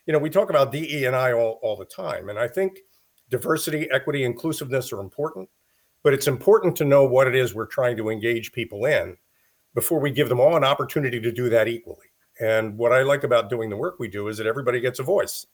[0.08, 2.30] You know, we talk about DE and I all, all the time.
[2.30, 2.80] And I think
[3.30, 5.50] diversity, equity, inclusiveness are important,
[6.04, 9.18] but it's important to know what it is we're trying to engage people in
[9.74, 12.08] before we give them all an opportunity to do that equally.
[12.40, 15.04] And what I like about doing the work we do is that everybody gets a
[15.04, 15.46] voice.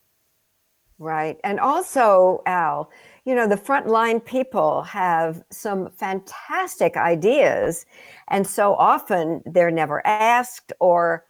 [0.99, 1.39] Right.
[1.43, 2.91] And also, Al,
[3.25, 7.85] you know, the frontline people have some fantastic ideas.
[8.29, 11.25] And so often they're never asked, or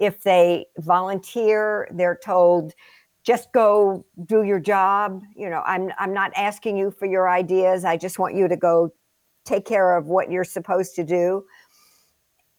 [0.00, 2.72] if they volunteer, they're told,
[3.22, 5.22] just go do your job.
[5.36, 7.84] You know, I'm, I'm not asking you for your ideas.
[7.84, 8.92] I just want you to go
[9.44, 11.44] take care of what you're supposed to do.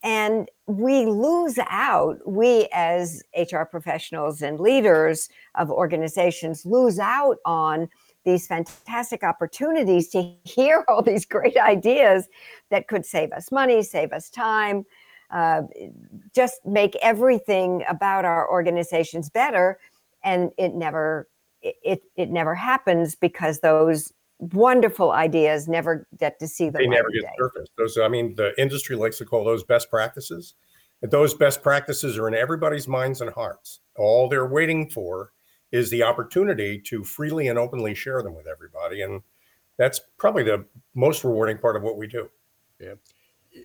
[0.03, 7.89] And we lose out, we as HR professionals and leaders of organizations lose out on
[8.27, 12.27] these fantastic opportunities to hear all these great ideas
[12.69, 14.85] that could save us money, save us time,
[15.31, 15.61] uh,
[16.35, 19.79] just make everything about our organizations better.
[20.23, 21.29] And it never
[21.61, 27.09] it it never happens because those wonderful ideas never get to see the they never
[27.09, 27.33] get day.
[27.39, 27.71] surfaced.
[27.77, 30.53] Those I mean, the industry likes to call those best practices.
[31.01, 33.79] Those best practices are in everybody's minds and hearts.
[33.95, 35.31] All they're waiting for
[35.71, 39.01] is the opportunity to freely and openly share them with everybody.
[39.01, 39.21] And
[39.77, 42.29] that's probably the most rewarding part of what we do.
[42.79, 42.93] Yeah.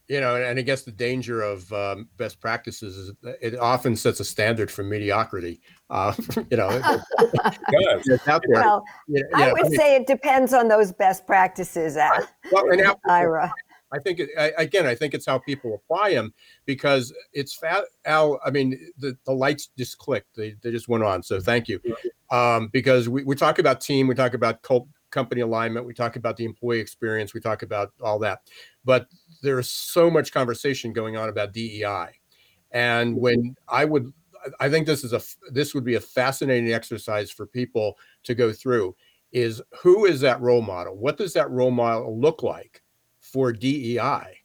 [0.08, 3.12] You know, and I guess the danger of um, best practices is
[3.42, 5.60] it often sets a standard for mediocrity.
[5.90, 6.14] Uh,
[6.50, 6.70] you know,
[7.68, 8.62] it's out there.
[8.62, 12.26] Well, you know, I would I mean, say it depends on those best practices, Al,
[12.50, 13.52] well, and Ira.
[13.92, 16.32] I think it, I, again, I think it's how people apply them
[16.64, 17.84] because it's fat.
[18.04, 21.22] Al, I mean, the, the lights just clicked; they, they just went on.
[21.22, 21.80] So thank you,
[22.30, 26.16] um, because we, we talk about team, we talk about cult, company alignment, we talk
[26.16, 28.40] about the employee experience, we talk about all that,
[28.84, 29.06] but
[29.42, 32.06] there's so much conversation going on about DEI,
[32.70, 34.12] and when I would,
[34.58, 38.52] I think this is a this would be a fascinating exercise for people to go
[38.52, 38.96] through.
[39.32, 40.96] Is who is that role model?
[40.96, 42.82] What does that role model look like?
[43.32, 44.38] For DEI.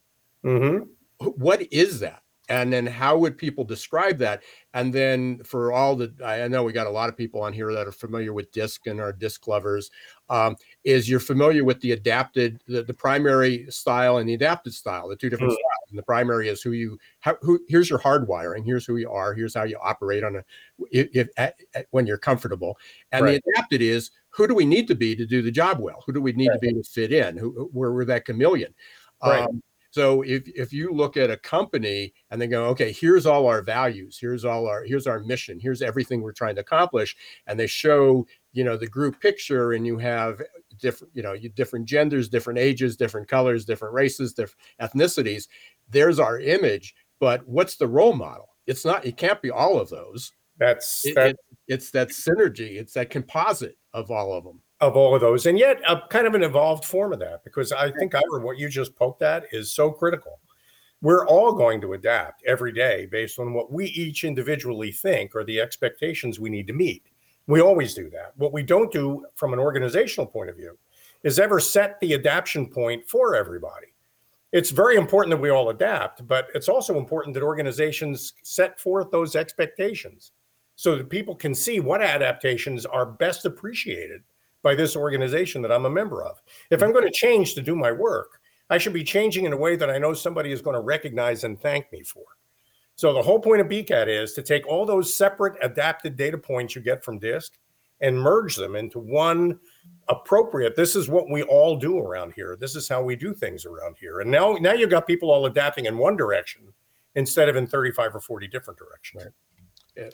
[0.45, 0.84] Mm-hmm.
[1.19, 2.21] What is that?
[2.50, 4.41] And then how would people describe that?
[4.73, 7.73] And then for all the, I know we got a lot of people on here
[7.73, 9.91] that are familiar with DISC and our DISC lovers.
[10.30, 15.10] Um, is you're familiar with the adapted, the, the primary style and the adapted style,
[15.10, 15.56] the two different mm-hmm.
[15.56, 15.89] styles.
[15.89, 18.65] And the primary is who you, how, who, here's your hardwiring.
[18.65, 19.34] Here's who you are.
[19.34, 20.43] Here's how you operate on a,
[20.91, 22.78] if, if at, at, when you're comfortable.
[23.12, 23.41] And right.
[23.43, 26.04] the adapted is who do we need to be to do the job well?
[26.06, 26.62] Who do we need right.
[26.62, 27.38] to be to fit in?
[27.38, 28.73] Who, where we're that chameleon.
[29.21, 29.41] Right.
[29.41, 33.47] Um, so if if you look at a company and they go, okay, here's all
[33.47, 37.15] our values, here's all our here's our mission, here's everything we're trying to accomplish,
[37.47, 40.39] and they show you know the group picture, and you have
[40.80, 45.47] different you know different genders, different ages, different colors, different races, different ethnicities.
[45.89, 48.50] There's our image, but what's the role model?
[48.67, 49.04] It's not.
[49.04, 50.32] It can't be all of those.
[50.58, 52.80] That's it, that, it, it's that synergy.
[52.80, 54.62] It's that composite of all of them.
[54.80, 57.72] Of all of those, and yet a kind of an evolved form of that, because
[57.72, 60.39] I think Ira, what you just poked at is so critical.
[61.02, 65.43] We're all going to adapt every day based on what we each individually think are
[65.43, 67.08] the expectations we need to meet.
[67.48, 68.34] We always do that.
[68.36, 70.78] What we don't do from an organizational point of view
[71.24, 73.88] is ever set the adaptation point for everybody.
[74.52, 79.10] It's very important that we all adapt, but it's also important that organizations set forth
[79.10, 80.34] those expectations
[80.78, 84.22] so that people can see what adaptations are best appreciated
[84.62, 86.40] by this organization that I'm a member of.
[86.70, 89.58] If I'm going to change to do my work, I should be changing in a
[89.58, 92.24] way that I know somebody is going to recognize and thank me for.
[92.96, 96.76] So the whole point of BCAT is to take all those separate adapted data points
[96.76, 97.54] you get from DISC
[98.02, 99.60] and merge them into one
[100.10, 100.76] appropriate.
[100.76, 102.56] This is what we all do around here.
[102.60, 104.20] This is how we do things around here.
[104.20, 106.62] And now, now you've got people all adapting in one direction
[107.16, 109.26] instead of in 35 or 40 different directions.
[109.26, 109.34] Right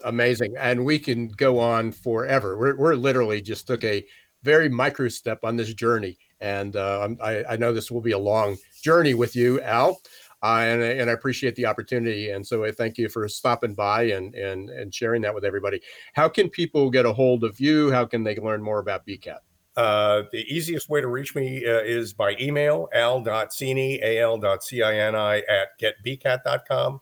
[0.05, 4.05] amazing and we can go on forever we're, we're literally just took a
[4.43, 8.17] very micro step on this journey and uh, I, I, know this will be a
[8.17, 10.01] long journey with you al
[10.43, 12.31] uh, and and I appreciate the opportunity.
[12.31, 15.81] And so I thank you for stopping by and and and sharing that with everybody.
[16.13, 17.91] How can people get a hold of you?
[17.91, 19.37] How can they learn more about BCAT?
[19.75, 26.99] Uh, the easiest way to reach me uh, is by email al.cini, al.cini at getbcat.com.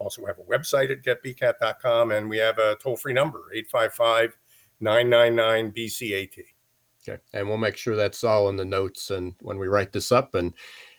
[0.00, 4.36] Also we have a website at getbcat.com, and we have a toll-free number, 855
[4.80, 6.44] 999 BCAT.
[7.06, 10.10] Okay, and we'll make sure that's all in the notes and when we write this
[10.10, 10.54] up and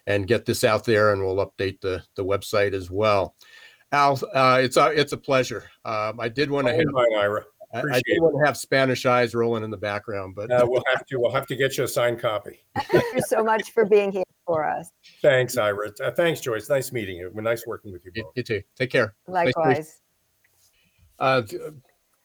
[0.08, 3.36] and get this out there, and we'll update the the website as well.
[3.92, 5.70] Al, uh, it's a it's a pleasure.
[5.84, 7.44] Um, I did want to have mine, Ira.
[7.74, 10.84] I, I did want to have Spanish eyes rolling in the background, but uh, we'll
[10.94, 12.64] have to we'll have to get you a signed copy.
[12.78, 14.92] Thank you so much for being here for us.
[15.22, 15.92] Thanks, Ira.
[16.04, 16.70] Uh, thanks, Joyce.
[16.70, 17.32] Nice meeting you.
[17.36, 18.32] Nice working with you both.
[18.36, 18.62] You, you too.
[18.76, 19.16] Take care.
[19.28, 20.02] Likewise.
[21.20, 21.44] Uh,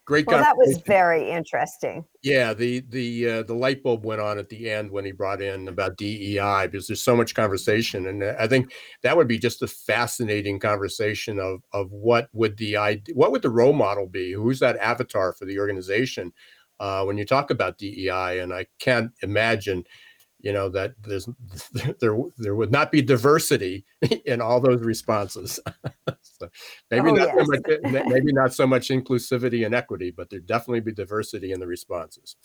[0.07, 4.39] great well that was very interesting yeah the the uh, the light bulb went on
[4.39, 8.23] at the end when he brought in about dei because there's so much conversation and
[8.23, 8.71] i think
[9.03, 12.75] that would be just a fascinating conversation of of what would the
[13.13, 16.31] what would the role model be who's that avatar for the organization
[16.79, 19.83] uh, when you talk about dei and i can't imagine
[20.47, 21.27] you know that there's
[21.99, 23.85] there there would not be diversity
[24.25, 25.59] in all those responses.
[26.39, 26.47] So
[26.91, 27.47] maybe oh, not yes.
[27.47, 31.59] so much maybe not so much inclusivity and equity but there'd definitely be diversity in
[31.59, 32.35] the responses.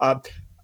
[0.00, 0.18] Uh,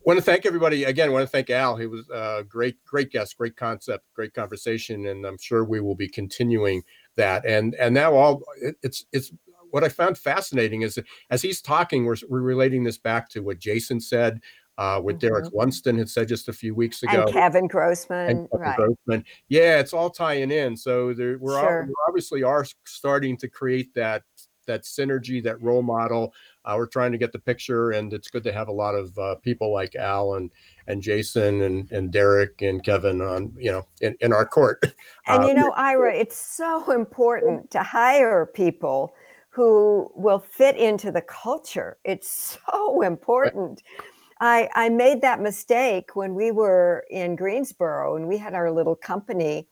[0.05, 1.77] want to thank everybody again I want to thank al.
[1.77, 5.95] He was a great great guest great concept great conversation and i'm sure we will
[5.95, 6.83] be continuing
[7.15, 7.47] that.
[7.47, 8.43] And and now all
[8.83, 9.33] it's it's
[9.71, 10.99] what i found fascinating is
[11.31, 14.41] as he's talking we're, we're relating this back to what jason said
[14.79, 15.29] uh, with mm-hmm.
[15.29, 17.23] Derek Lunston had said just a few weeks ago.
[17.23, 18.77] And Kevin Grossman, and Kevin right.
[18.77, 19.25] Grossman.
[19.49, 20.77] Yeah, it's all tying in.
[20.77, 21.83] So there, we're, sure.
[21.83, 24.23] all, we obviously are starting to create that
[24.67, 26.33] that synergy, that role model.
[26.65, 29.17] Uh, we're trying to get the picture, and it's good to have a lot of
[29.19, 30.51] uh, people like Al and
[30.87, 34.83] and Jason and and Derek and Kevin on you know in, in our court.
[35.29, 39.15] And you uh, know, Ira, it's so important to hire people
[39.51, 41.99] who will fit into the culture.
[42.05, 43.83] It's so important.
[43.99, 44.12] Right
[44.43, 48.97] I, I made that mistake when we were in Greensboro and we had our little
[48.97, 49.69] company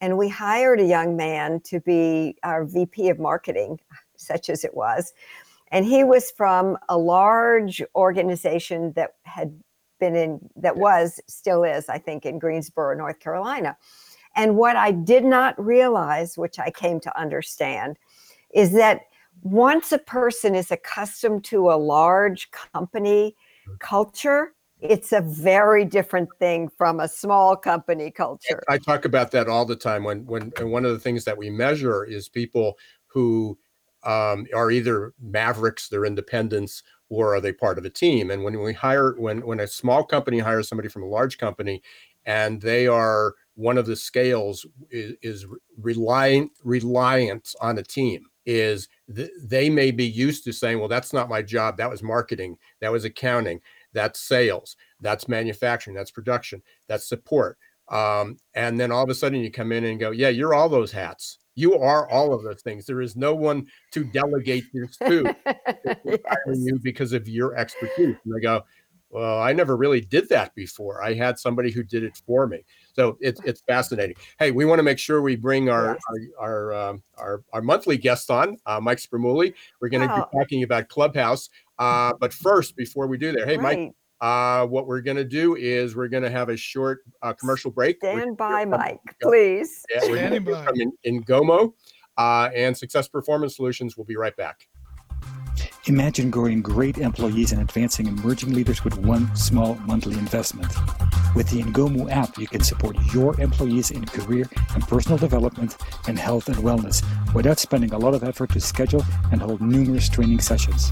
[0.00, 3.80] and we hired a young man to be our VP of marketing,
[4.16, 5.12] such as it was.
[5.72, 9.60] And he was from a large organization that had
[9.98, 13.76] been in, that was, still is, I think, in Greensboro, North Carolina.
[14.36, 17.96] And what I did not realize, which I came to understand,
[18.54, 19.06] is that
[19.42, 23.34] once a person is accustomed to a large company,
[23.78, 28.62] culture it's a very different thing from a small company culture.
[28.68, 30.04] I talk about that all the time.
[30.04, 33.58] When when one of the things that we measure is people who
[34.02, 38.30] um, are either mavericks, they're independents, or are they part of a team?
[38.30, 41.82] And when we hire, when when a small company hires somebody from a large company,
[42.26, 45.46] and they are one of the scales is, is
[45.78, 51.12] reliant reliant on a team is th- they may be used to saying, well, that's
[51.12, 51.76] not my job.
[51.76, 52.56] That was marketing.
[52.80, 53.60] That was accounting.
[53.92, 54.76] That's sales.
[55.00, 55.96] That's manufacturing.
[55.96, 56.62] That's production.
[56.88, 57.58] That's support.
[57.88, 60.68] Um, and then all of a sudden you come in and go, yeah, you're all
[60.68, 61.38] those hats.
[61.54, 62.84] You are all of those things.
[62.84, 65.34] There is no one to delegate this to
[66.04, 66.18] yes.
[66.46, 68.16] you because of your expertise.
[68.24, 68.64] And they go,
[69.14, 71.00] well, I never really did that before.
[71.00, 72.64] I had somebody who did it for me.
[72.94, 74.16] So it's it's fascinating.
[74.40, 76.02] Hey, we want to make sure we bring our yes.
[76.40, 79.54] our our, um, our, our monthly guest on, uh, Mike Spremulli.
[79.80, 80.28] We're going to wow.
[80.32, 81.48] be talking about Clubhouse.
[81.78, 83.78] Uh, but first, before we do there, hey, right.
[83.78, 83.92] Mike.
[84.20, 87.70] Uh, what we're going to do is we're going to have a short uh, commercial
[87.70, 87.98] break.
[87.98, 89.84] Stand by, Mike, please.
[89.90, 90.72] Yeah, we're by.
[91.02, 91.74] In, Ngomu
[92.16, 93.98] uh, and Success Performance Solutions.
[93.98, 94.66] We'll be right back.
[95.86, 100.72] Imagine growing great employees and advancing emerging leaders with one small monthly investment.
[101.34, 105.76] With the Ngomu app, you can support your employees in career and personal development
[106.08, 110.08] and health and wellness without spending a lot of effort to schedule and hold numerous
[110.08, 110.90] training sessions.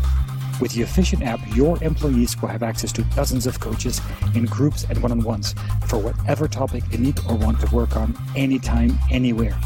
[0.61, 3.98] With the efficient app, your employees will have access to dozens of coaches
[4.35, 5.55] in groups and one on ones
[5.87, 9.59] for whatever topic they need or want to work on anytime, anywhere.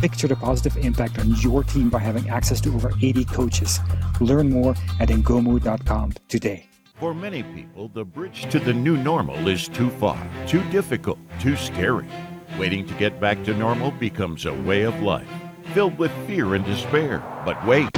[0.00, 3.80] Picture the positive impact on your team by having access to over 80 coaches.
[4.20, 6.68] Learn more at ngomu.com today.
[6.96, 11.56] For many people, the bridge to the new normal is too far, too difficult, too
[11.56, 12.08] scary.
[12.58, 15.28] Waiting to get back to normal becomes a way of life,
[15.72, 17.22] filled with fear and despair.
[17.44, 17.88] But wait,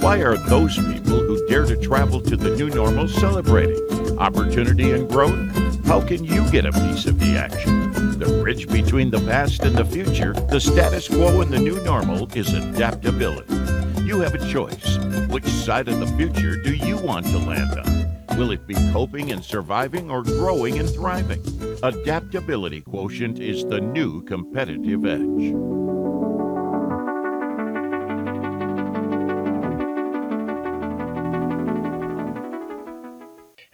[0.00, 4.18] why are those people who dare to travel to the new normal celebrating?
[4.18, 5.86] Opportunity and growth?
[5.86, 7.77] How can you get a piece of the action?
[7.98, 12.28] The bridge between the past and the future, the status quo and the new normal
[12.32, 13.52] is adaptability.
[14.04, 14.98] You have a choice.
[15.28, 18.38] Which side of the future do you want to land on?
[18.38, 21.42] Will it be coping and surviving or growing and thriving?
[21.82, 25.97] Adaptability quotient is the new competitive edge.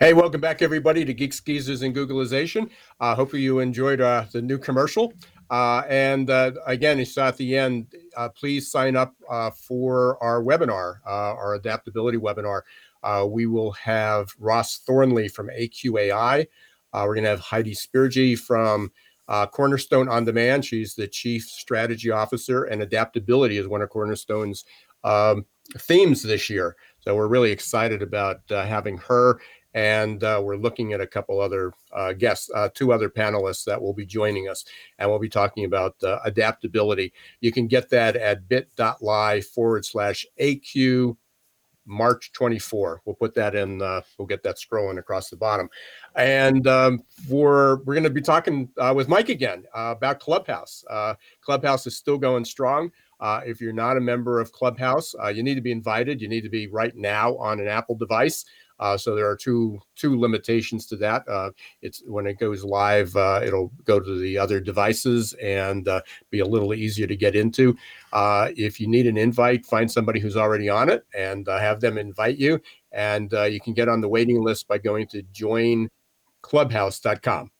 [0.00, 2.68] Hey, welcome back, everybody, to Geeks Geezers, and Googlization.
[2.98, 5.12] Uh, hopefully, you enjoyed uh, the new commercial.
[5.50, 10.42] Uh, and uh, again, saw at the end, uh, please sign up uh, for our
[10.42, 12.62] webinar, our adaptability webinar.
[13.28, 16.44] we will have Ross Thornley from AQAI.
[16.92, 18.90] we're going to have Heidi Spirgi from
[19.52, 20.64] Cornerstone On Demand.
[20.64, 24.64] She's the Chief Strategy Officer, and adaptability is one of Cornerstone's
[25.04, 25.46] um,
[25.78, 26.74] themes this year.
[26.98, 29.38] So we're really excited about having her
[29.74, 33.80] and uh, we're looking at a couple other uh, guests, uh, two other panelists that
[33.80, 34.64] will be joining us,
[34.98, 37.12] and we'll be talking about uh, adaptability.
[37.40, 41.16] You can get that at bit.ly forward slash AQ
[41.86, 43.02] March 24.
[43.04, 45.68] We'll put that in, uh, we'll get that scrolling across the bottom.
[46.14, 50.84] And um, for, we're going to be talking uh, with Mike again about Clubhouse.
[51.42, 52.90] Clubhouse is still going strong.
[53.20, 56.20] Uh, if you're not a member of Clubhouse, uh, you need to be invited.
[56.20, 58.44] You need to be right now on an Apple device.
[58.78, 61.28] Uh, so there are two two limitations to that.
[61.28, 61.50] Uh,
[61.82, 66.00] it's when it goes live, uh, it'll go to the other devices and uh,
[66.30, 67.76] be a little easier to get into.
[68.12, 71.80] Uh, if you need an invite, find somebody who's already on it and uh, have
[71.80, 72.60] them invite you.
[72.92, 77.50] And you can get on the waiting list by going to joinclubhouse.com.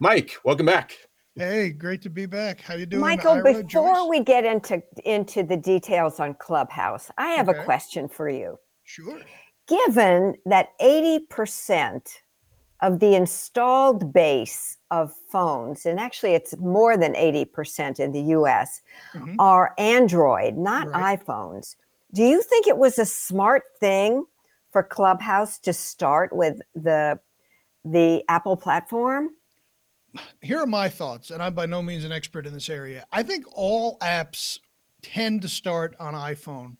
[0.00, 0.92] Mike, welcome back.
[1.34, 2.60] Hey, great to be back.
[2.60, 3.32] How you doing, Michael?
[3.32, 4.06] Ira, before Joyce?
[4.10, 7.58] we get into into the details on Clubhouse, I have okay.
[7.58, 8.58] a question for you.
[8.84, 9.18] Sure
[9.72, 12.02] given that 80%
[12.80, 18.82] of the installed base of phones, and actually it's more than 80% in the US,
[19.14, 19.36] mm-hmm.
[19.38, 21.18] are Android, not right.
[21.18, 21.76] iPhones.
[22.12, 24.24] Do you think it was a smart thing
[24.72, 27.18] for Clubhouse to start with the
[27.84, 29.30] the Apple platform?
[30.40, 33.06] Here are my thoughts, and I'm by no means an expert in this area.
[33.10, 34.58] I think all apps
[35.02, 36.76] tend to start on iPhone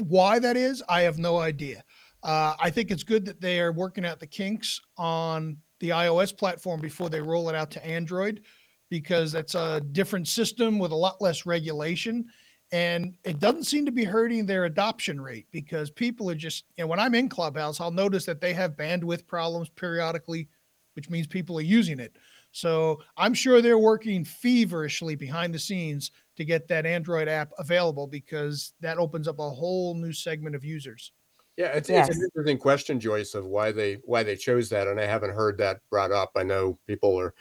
[0.00, 1.84] why that is, I have no idea.
[2.22, 6.36] Uh, I think it's good that they are working out the kinks on the iOS
[6.36, 8.42] platform before they roll it out to Android
[8.88, 12.24] because that's a different system with a lot less regulation.
[12.72, 16.84] And it doesn't seem to be hurting their adoption rate because people are just, you
[16.84, 20.48] know, when I'm in Clubhouse, I'll notice that they have bandwidth problems periodically,
[20.94, 22.16] which means people are using it.
[22.52, 28.06] So I'm sure they're working feverishly behind the scenes to get that Android app available
[28.06, 31.12] because that opens up a whole new segment of users.
[31.56, 32.08] Yeah, it's, yes.
[32.08, 35.34] it's an interesting question, Joyce, of why they why they chose that, and I haven't
[35.34, 36.32] heard that brought up.
[36.34, 37.32] I know people are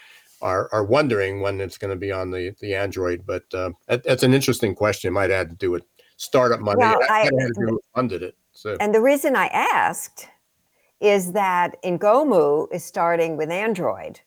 [0.41, 4.03] are, are wondering when it's going to be on the the Android, but uh, that,
[4.03, 5.07] that's an interesting question.
[5.07, 5.83] It might have to do with
[6.17, 6.77] startup money.
[6.79, 7.29] Well, I,
[7.95, 8.35] funded it.
[8.51, 8.77] So.
[8.79, 10.27] And the reason I asked
[10.99, 14.19] is that Ngomu is starting with Android,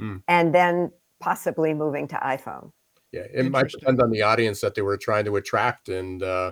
[0.00, 0.20] mm.
[0.26, 0.90] and then
[1.20, 2.72] possibly moving to iPhone.
[3.14, 6.50] Yeah, it might depend on the audience that they were trying to attract, and uh,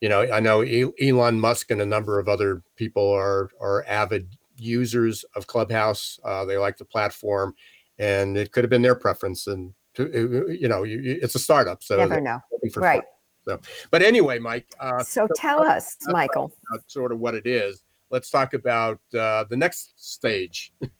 [0.00, 4.36] you know, I know Elon Musk and a number of other people are are avid
[4.56, 6.20] users of Clubhouse.
[6.24, 7.54] Uh, they like the platform,
[7.98, 9.48] and it could have been their preference.
[9.48, 12.38] And to, you know, it's a startup, so never know,
[12.76, 13.02] right?
[13.02, 13.56] Fun.
[13.56, 14.66] So, but anyway, Mike.
[14.78, 16.52] Uh, so, so tell us, Michael,
[16.86, 17.82] sort of what it is.
[18.10, 20.72] Let's talk about uh, the next stage.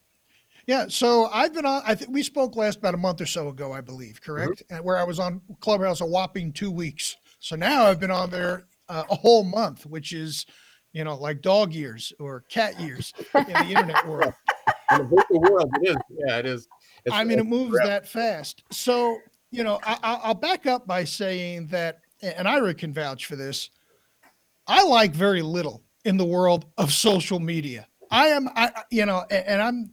[0.69, 1.81] Yeah, so I've been on.
[1.87, 4.63] I think we spoke last about a month or so ago, I believe, correct?
[4.71, 4.85] Mm-hmm.
[4.85, 7.17] Where I was on Clubhouse a whopping two weeks.
[7.41, 10.45] So now I've been on there uh, a whole month, which is,
[10.93, 14.35] you know, like dog years or cat years in the internet world.
[14.91, 15.97] In the virtual world, it is.
[16.09, 16.67] Yeah, it is.
[17.05, 18.63] It's, I mean, it moves that fast.
[18.73, 19.19] So
[19.51, 23.69] you know, I, I'll back up by saying that, and Ira can vouch for this.
[24.67, 27.87] I like very little in the world of social media.
[28.11, 29.91] I am, I, you know, and I'm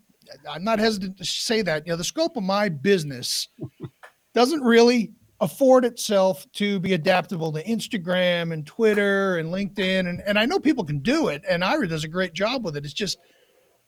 [0.49, 1.85] I'm not hesitant to say that.
[1.85, 3.47] You know, the scope of my business
[4.33, 10.07] doesn't really afford itself to be adaptable to Instagram and Twitter and LinkedIn.
[10.07, 12.77] And, and I know people can do it, and Ira does a great job with
[12.77, 12.85] it.
[12.85, 13.17] It's just,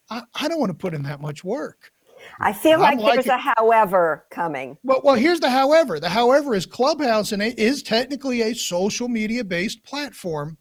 [0.09, 1.91] I, I don't want to put in that much work.
[2.39, 4.77] I feel like there's a however coming.
[4.83, 5.99] Well, well, here's the however.
[5.99, 10.57] The however is Clubhouse and it is technically a social media based platform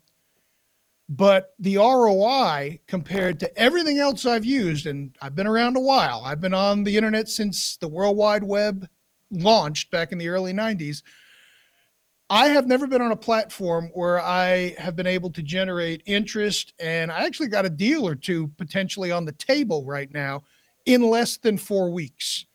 [1.08, 6.22] but the ROI compared to everything else I've used, and I've been around a while,
[6.24, 8.88] I've been on the internet since the World Wide Web
[9.30, 11.02] launched back in the early 90s.
[12.28, 16.74] I have never been on a platform where I have been able to generate interest,
[16.80, 20.42] and I actually got a deal or two potentially on the table right now
[20.86, 22.46] in less than four weeks.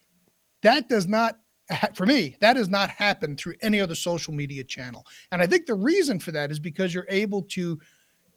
[0.61, 1.39] That does not,
[1.93, 5.05] for me, that has not happened through any other social media channel.
[5.31, 7.79] And I think the reason for that is because you're able to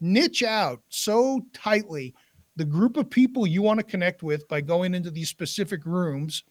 [0.05, 2.15] niche out so tightly
[2.57, 6.45] the group of people you want to connect with by going into these specific rooms,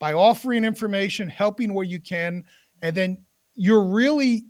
[0.00, 2.42] by offering information, helping where you can,
[2.82, 3.18] and then
[3.54, 4.44] you're really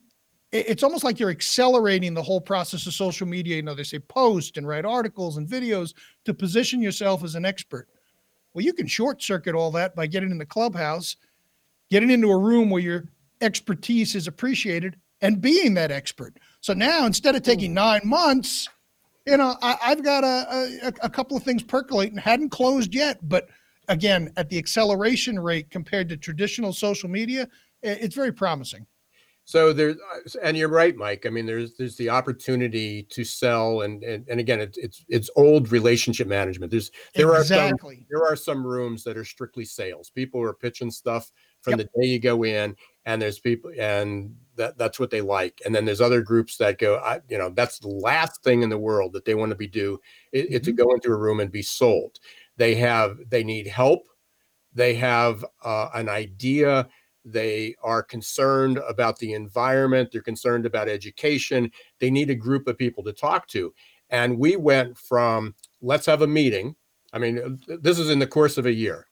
[0.53, 3.57] it's almost like you're accelerating the whole process of social media.
[3.57, 5.93] You know, they say post and write articles and videos
[6.25, 7.89] to position yourself as an expert.
[8.55, 11.17] Well, you can short circuit all that by getting in the clubhouse,
[11.91, 13.05] getting into a room where your
[13.41, 16.39] expertise is appreciated and being that expert.
[16.61, 17.77] So now instead of taking hmm.
[17.77, 18.69] nine months,
[19.27, 23.19] you know, I, have got a, a, a couple of things percolating, hadn't closed yet,
[23.29, 23.49] but
[23.89, 27.49] again, at the acceleration rate compared to traditional social media,
[27.83, 28.87] it's very promising.
[29.45, 29.97] So there's,
[30.43, 31.25] and you're right, Mike.
[31.25, 35.31] I mean, there's there's the opportunity to sell, and and, and again, it's it's it's
[35.37, 36.73] old relationship management.
[36.73, 37.95] There's there exactly.
[37.95, 40.11] are some, there are some rooms that are strictly sales.
[40.11, 41.31] People are pitching stuff
[41.61, 41.89] from yep.
[41.95, 45.61] the day you go in, and there's people, and that that's what they like.
[45.65, 48.69] And then there's other groups that go, I, you know, that's the last thing in
[48.69, 50.01] the world that they want to be do
[50.33, 50.65] is, mm-hmm.
[50.65, 52.19] to go into a room and be sold.
[52.57, 54.09] They have they need help.
[54.75, 56.89] They have uh, an idea
[57.27, 60.11] they are concerned about the environment.
[60.13, 61.73] They're concerned about education.
[61.99, 63.75] They need a group of people to talk to.
[64.11, 66.77] And we went from let's have a meeting.
[67.13, 69.09] I mean, this is in the course of a year.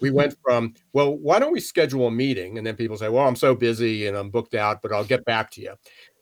[0.00, 2.58] We went from, well, why don't we schedule a meeting?
[2.58, 5.24] And then people say, well, I'm so busy and I'm booked out, but I'll get
[5.24, 5.74] back to you.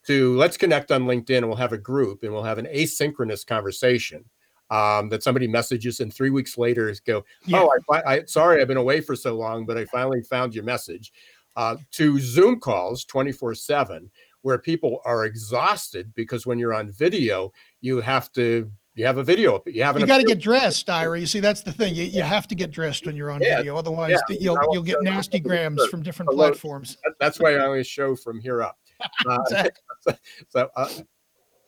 [0.07, 3.47] To let's connect on LinkedIn and we'll have a group and we'll have an asynchronous
[3.47, 4.25] conversation
[4.71, 7.61] um, that somebody messages and three weeks later go, yeah.
[7.63, 10.65] oh, I, I, sorry, I've been away for so long, but I finally found your
[10.65, 11.13] message
[11.57, 14.11] uh, to Zoom calls 24 7,
[14.43, 19.25] where people are exhausted because when you're on video, you have to you have a
[19.25, 19.61] video.
[19.67, 21.19] You have you got to get dressed, Ira.
[21.19, 21.95] You see, that's the thing.
[21.95, 23.77] You, you have to get dressed when you're on yeah, video.
[23.77, 24.37] Otherwise, yeah.
[24.41, 26.97] you'll you'll get nasty grams from different platforms.
[27.19, 28.79] That's why I always show from here up.
[29.27, 30.15] Uh, exactly.
[30.49, 30.89] so, uh,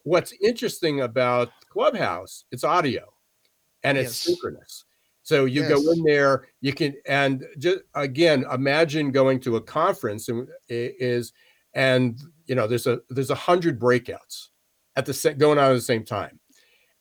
[0.05, 2.45] what's interesting about Clubhouse?
[2.53, 3.13] It's audio,
[3.83, 4.17] and it's yes.
[4.17, 4.85] synchronous.
[5.27, 5.71] So you yes.
[5.71, 11.33] go in there, you can, and just again, imagine going to a conference and is,
[11.75, 12.17] and
[12.47, 14.51] you know, there's a there's a hundred breakouts
[14.95, 16.39] at the going on at the same time,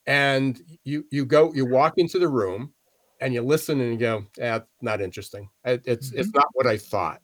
[0.08, 2.74] and you you go you walk into the room,
[3.22, 5.50] and you listen and you go, eh, not interesting.
[5.64, 6.20] It's mm-hmm.
[6.20, 7.22] it's not what I thought,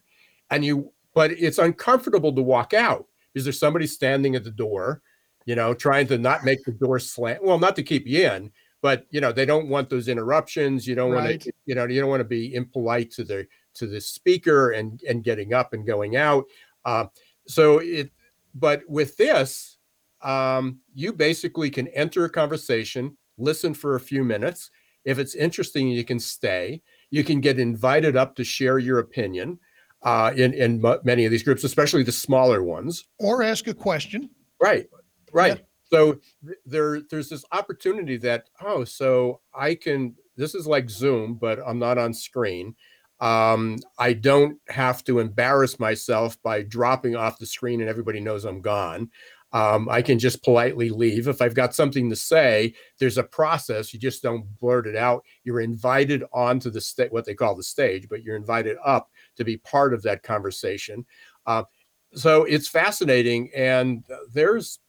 [0.49, 3.07] and you, but it's uncomfortable to walk out.
[3.33, 5.01] Is there somebody standing at the door,
[5.45, 7.43] you know, trying to not make the door slant?
[7.43, 8.51] Well, not to keep you in,
[8.81, 11.29] but you know they don't want those interruptions you don't right.
[11.29, 14.71] want to you know you don't want to be impolite to the to the speaker
[14.71, 16.45] and and getting up and going out
[16.85, 17.05] uh,
[17.47, 18.11] so it
[18.55, 19.77] but with this
[20.23, 24.69] um, you basically can enter a conversation listen for a few minutes.
[25.03, 26.81] If it's interesting you can stay.
[27.09, 29.59] You can get invited up to share your opinion
[30.03, 33.05] uh, in in many of these groups especially the smaller ones.
[33.19, 34.29] Or ask a question.
[34.61, 34.87] Right
[35.33, 35.57] right.
[35.57, 36.19] Yeah so
[36.65, 41.79] there there's this opportunity that oh so i can this is like zoom but i'm
[41.79, 42.75] not on screen.
[43.19, 48.45] Um, i don't have to embarrass myself by dropping off the screen and everybody knows
[48.45, 49.11] i'm gone
[49.53, 53.93] um, i can just politely leave if i've got something to say there's a process
[53.93, 57.63] you just don't blurt it out you're invited onto the state what they call the
[57.63, 61.05] stage but you're invited up to be part of that conversation
[61.47, 61.63] uh,
[62.13, 64.79] so it's fascinating and there's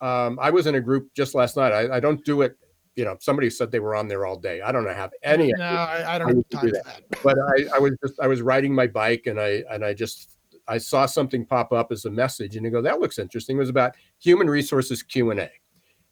[0.00, 1.72] um, I was in a group just last night.
[1.72, 2.56] I, I, don't do it.
[2.96, 4.60] You know, somebody said they were on there all day.
[4.60, 5.52] I don't have any.
[5.56, 6.84] No, I, I, don't have time do that.
[6.84, 7.22] that.
[7.22, 10.30] but I, I was just I was riding my bike and I and I just
[10.72, 13.56] I saw something pop up as a message and you go that looks interesting.
[13.56, 15.50] It was about human resources Q and A,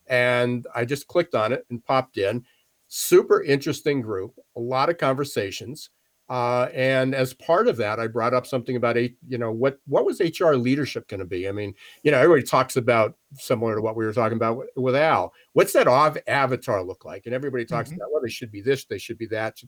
[0.06, 2.44] and I just clicked on it and popped in.
[2.88, 4.34] Super interesting group.
[4.56, 5.90] A lot of conversations.
[6.28, 9.78] Uh, and as part of that, I brought up something about a, you know, what
[9.86, 11.48] what was HR leadership going to be?
[11.48, 14.68] I mean, you know, everybody talks about similar to what we were talking about with,
[14.76, 15.32] with Al.
[15.54, 17.26] What's that av- avatar look like?
[17.26, 17.96] And everybody talks mm-hmm.
[17.96, 19.60] about, well, they should be this, they should be that.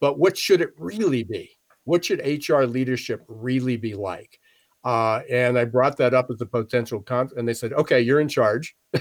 [0.00, 1.56] But what should it really be?
[1.86, 4.38] What should HR leadership really be like?
[4.84, 8.20] Uh, and I brought that up as a potential con, and they said, "Okay, you're
[8.20, 8.76] in charge."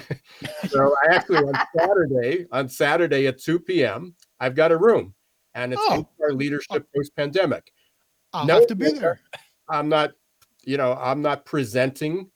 [0.67, 5.13] so I actually on Saturday, on Saturday at 2 p.m., I've got a room
[5.55, 6.07] and it's oh.
[6.19, 7.71] HR leadership post pandemic.
[8.33, 9.21] I'll no, have to be there.
[9.69, 10.11] I'm not,
[10.63, 12.29] you know, I'm not presenting.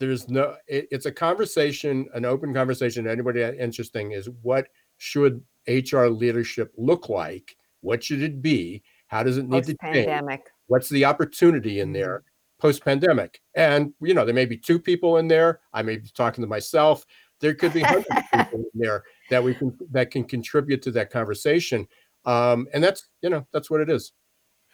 [0.00, 3.06] There's no, it, it's a conversation, an open conversation.
[3.06, 4.66] Anybody interesting is what
[4.98, 7.56] should HR leadership look like?
[7.80, 8.82] What should it be?
[9.14, 10.40] How does it need to change?
[10.66, 12.66] What's the opportunity in there mm-hmm.
[12.66, 13.40] post pandemic?
[13.54, 15.60] And, you know, there may be two people in there.
[15.72, 17.04] I may be talking to myself.
[17.40, 20.90] There could be hundreds of people in there that we can, that can contribute to
[20.92, 21.86] that conversation
[22.26, 24.12] um, and that's you know that's what it is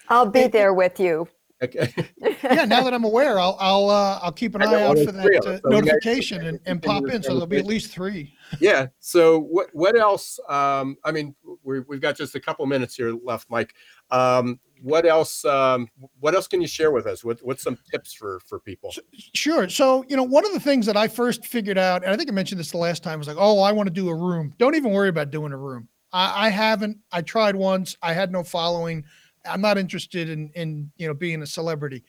[0.09, 1.27] i'll be there with you
[1.63, 1.93] Okay.
[2.43, 5.61] yeah, now that I'm aware, I'll I'll uh, I'll keep an eye out for that
[5.65, 7.23] uh, notification and, and pop in.
[7.23, 8.35] So there'll be at least three.
[8.61, 8.87] yeah.
[8.99, 10.41] So what what else?
[10.49, 13.75] Um, I mean, we we've got just a couple minutes here left, Mike.
[14.11, 15.45] Um, what else?
[15.45, 15.89] Um,
[16.19, 17.23] what else can you share with us?
[17.23, 18.95] What what's some tips for for people?
[19.35, 19.69] Sure.
[19.69, 22.31] So you know, one of the things that I first figured out, and I think
[22.31, 24.55] I mentioned this the last time, was like, oh, I want to do a room.
[24.57, 25.89] Don't even worry about doing a room.
[26.11, 26.97] I, I haven't.
[27.13, 27.99] I tried once.
[28.03, 29.05] I had no following.
[29.45, 32.05] I'm not interested in in you know being a celebrity.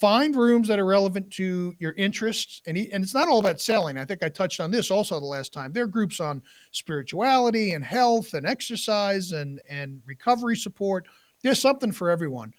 [0.00, 3.96] Find rooms that are relevant to your interests, and and it's not all about selling.
[3.98, 5.72] I think I touched on this also the last time.
[5.72, 6.42] There are groups on
[6.72, 11.06] spirituality and health and exercise and and recovery support.
[11.42, 12.52] There's something for everyone.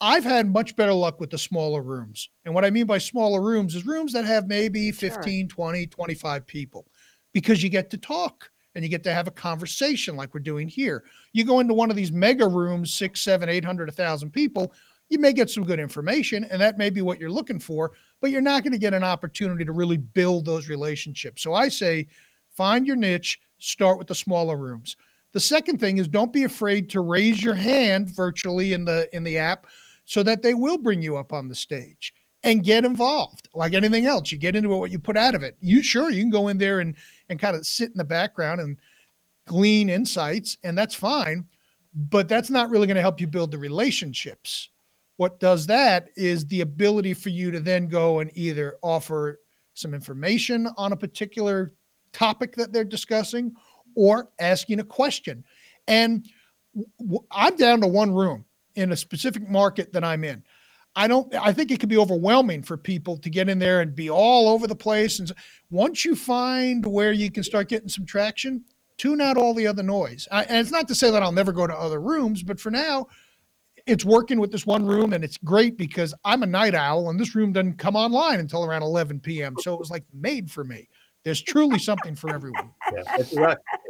[0.00, 2.28] I've had much better luck with the smaller rooms.
[2.44, 5.54] And what I mean by smaller rooms is rooms that have maybe 15, sure.
[5.54, 6.86] 20, 25 people
[7.32, 10.68] because you get to talk and you get to have a conversation like we're doing
[10.68, 11.04] here.
[11.32, 14.72] You go into one of these mega rooms, six, seven, eight hundred, a thousand people,
[15.08, 18.30] you may get some good information, and that may be what you're looking for, but
[18.30, 21.42] you're not going to get an opportunity to really build those relationships.
[21.42, 22.08] So I say
[22.50, 24.96] find your niche, start with the smaller rooms.
[25.32, 29.24] The second thing is don't be afraid to raise your hand virtually in the in
[29.24, 29.66] the app
[30.04, 32.14] so that they will bring you up on the stage
[32.44, 35.42] and get involved like anything else you get into it what you put out of
[35.42, 36.94] it you sure you can go in there and
[37.28, 38.76] and kind of sit in the background and
[39.46, 41.44] glean insights and that's fine
[41.94, 44.70] but that's not really going to help you build the relationships.
[45.16, 49.40] What does that is the ability for you to then go and either offer
[49.74, 51.72] some information on a particular
[52.12, 53.54] topic that they're discussing
[53.94, 55.44] or asking a question.
[55.86, 56.28] And
[57.30, 58.44] i'm down to one room
[58.74, 60.42] in a specific market that i'm in
[60.96, 63.94] I don't I think it could be overwhelming for people to get in there and
[63.94, 65.32] be all over the place and
[65.70, 68.64] once you find where you can start getting some traction,
[68.96, 70.28] tune out all the other noise.
[70.30, 72.70] I, and it's not to say that I'll never go to other rooms, but for
[72.70, 73.08] now
[73.86, 77.18] it's working with this one room and it's great because I'm a night owl and
[77.18, 79.56] this room doesn't come online until around 11 p.m.
[79.60, 80.88] So it was like made for me.
[81.24, 82.70] There's truly something for everyone.
[82.94, 83.02] Yeah,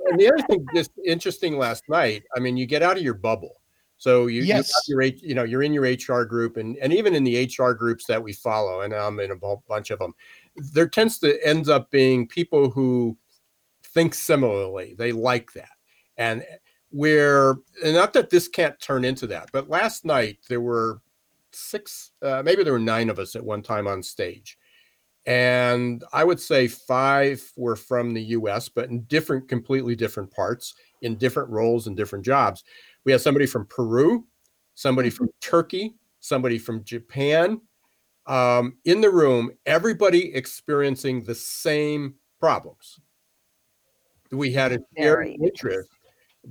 [0.07, 3.15] and the other thing just interesting last night, I mean, you get out of your
[3.15, 3.61] bubble
[4.05, 4.71] so you, yes.
[4.87, 7.71] you your you know you're in your HR group and and even in the HR
[7.71, 10.13] groups that we follow, and I'm in a bunch of them.
[10.75, 13.17] There tends to ends up being people who
[13.83, 14.95] think similarly.
[14.99, 15.71] They like that,
[16.19, 16.45] and
[16.91, 17.53] where
[17.83, 21.01] and not that this can't turn into that, but last night there were
[21.53, 24.59] six, uh, maybe there were nine of us at one time on stage.
[25.27, 30.75] And I would say five were from the US, but in different, completely different parts,
[31.01, 32.65] in different roles and different jobs.
[33.05, 34.27] We have somebody from Peru,
[34.75, 37.61] somebody from Turkey, somebody from Japan
[38.27, 42.99] um, in the room, everybody experiencing the same problems.
[44.31, 45.91] We had a shared interest,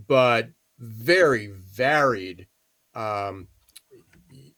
[0.08, 0.50] but
[0.80, 2.48] very varied,
[2.96, 3.48] um,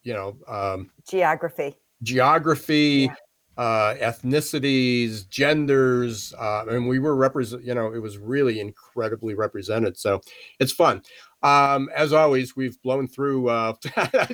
[0.02, 1.76] you know, um, geography.
[2.02, 3.14] Geography, yeah
[3.56, 6.34] uh, ethnicities, genders.
[6.38, 9.96] Uh, and we were represent, you know, it was really incredibly represented.
[9.96, 10.20] So
[10.58, 11.02] it's fun.
[11.42, 13.74] Um, as always, we've blown through, uh,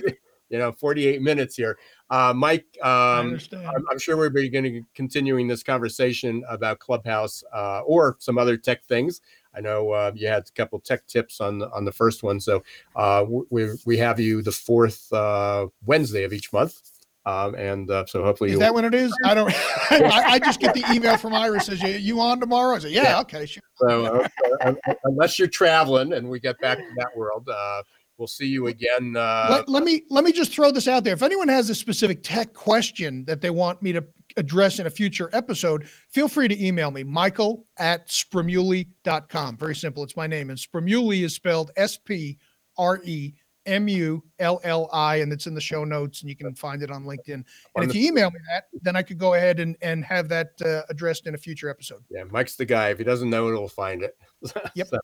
[0.49, 1.79] you know, 48 minutes here.
[2.11, 7.43] Uh, Mike, um, I'm, I'm, sure we're going to be continuing this conversation about Clubhouse
[7.55, 9.23] uh, or some other tech things.
[9.55, 12.41] I know uh, you had a couple tech tips on the, on the first one,
[12.41, 12.62] so
[12.97, 16.91] uh, we we have you the fourth uh, Wednesday of each month.
[17.25, 19.16] Um, and uh, so hopefully is that when it is?
[19.25, 19.53] I don't.
[19.91, 22.91] I, I, just get the email from Iris says, "You, you on tomorrow?" I say,
[22.91, 23.20] "Yeah, yeah.
[23.20, 24.27] okay, sure." So
[24.61, 27.83] uh, unless you're traveling and we get back to that world, uh,
[28.18, 29.16] we'll see you again.
[29.16, 31.14] Uh, let, let, me let me just throw this out there.
[31.14, 34.05] If anyone has a specific tech question that they want me to
[34.37, 39.57] address in a future episode, feel free to email me, Michael at spremulli.com.
[39.59, 40.03] Very simple.
[40.03, 42.39] It's my name, and Spremulli is spelled S P
[42.77, 43.35] R E
[43.67, 46.83] M U L L I, and it's in the show notes, and you can find
[46.83, 47.45] it on LinkedIn.
[47.77, 50.53] And if you email me that, then I could go ahead and, and have that
[50.65, 52.03] uh, addressed in a future episode.
[52.11, 52.89] Yeah, Mike's the guy.
[52.91, 54.17] If he doesn't know it, he'll find it.
[54.75, 54.89] Yep.
[54.89, 54.99] so,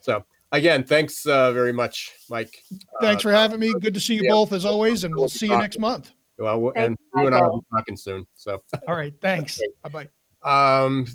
[0.00, 2.62] so, again, thanks uh, very much, Mike.
[3.00, 3.72] Thanks uh, for having me.
[3.80, 4.30] Good to see you yeah.
[4.30, 6.12] both as always, and we'll see you next month.
[6.38, 8.26] Well, and you and I will be talking soon.
[8.34, 9.60] So, all right, thanks.
[9.82, 10.08] Bye
[10.44, 10.84] bye.
[10.84, 11.06] Um,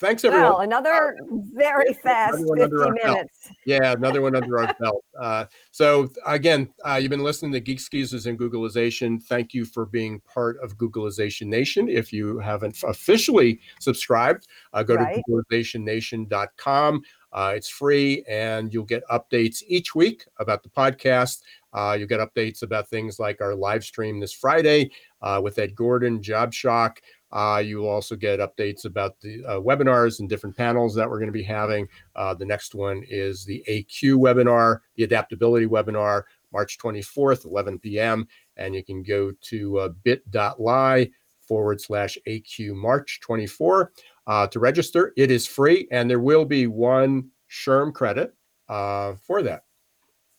[0.00, 0.48] thanks everyone.
[0.48, 1.16] Well, another
[1.52, 3.50] very fast 50 minutes.
[3.66, 5.04] Yeah, another one under our belt.
[5.18, 9.22] Uh, so again, uh, you've been listening to Geeks Geezers and Googlization.
[9.22, 11.88] Thank you for being part of Googlization Nation.
[11.88, 15.14] If you haven't officially subscribed, uh, go right.
[15.14, 15.22] to
[15.52, 17.02] googlizationnation.com.
[17.32, 21.42] Uh, it's free, and you'll get updates each week about the podcast.
[21.72, 24.90] Uh, you'll get updates about things like our live stream this Friday
[25.22, 27.00] uh, with Ed Gordon, Job Shock.
[27.32, 31.18] Uh, you will also get updates about the uh, webinars and different panels that we're
[31.18, 31.86] going to be having.
[32.16, 36.22] Uh, the next one is the AQ webinar, the adaptability webinar,
[36.52, 38.26] March 24th, 11 p.m.
[38.56, 41.08] and you can go to uh, bit.ly
[41.40, 43.92] forward slash AQ March 24
[44.26, 45.12] uh, to register.
[45.16, 48.34] It is free, and there will be one SHRM credit
[48.68, 49.64] uh, for that.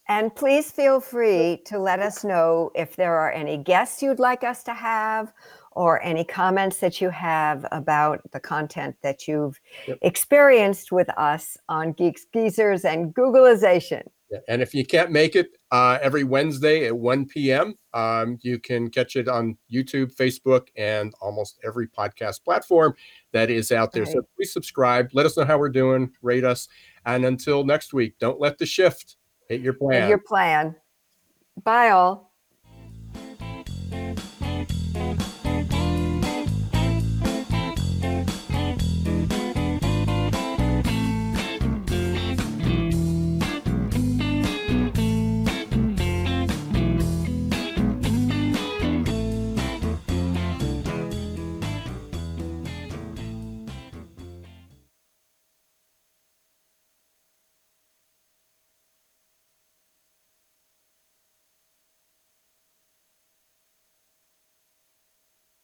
[0.07, 4.43] And please feel free to let us know if there are any guests you'd like
[4.43, 5.31] us to have
[5.73, 9.97] or any comments that you have about the content that you've yep.
[10.01, 14.03] experienced with us on Geeks, Geezers, and Googlization.
[14.47, 18.89] And if you can't make it uh, every Wednesday at 1 p.m., um, you can
[18.89, 22.95] catch it on YouTube, Facebook, and almost every podcast platform
[23.33, 24.03] that is out there.
[24.03, 24.13] Right.
[24.13, 25.09] So please subscribe.
[25.13, 26.11] Let us know how we're doing.
[26.21, 26.69] Rate us.
[27.05, 29.17] And until next week, don't let the shift
[29.49, 30.03] hit your plan.
[30.03, 30.75] Hit your plan.
[31.63, 32.30] Bye, all.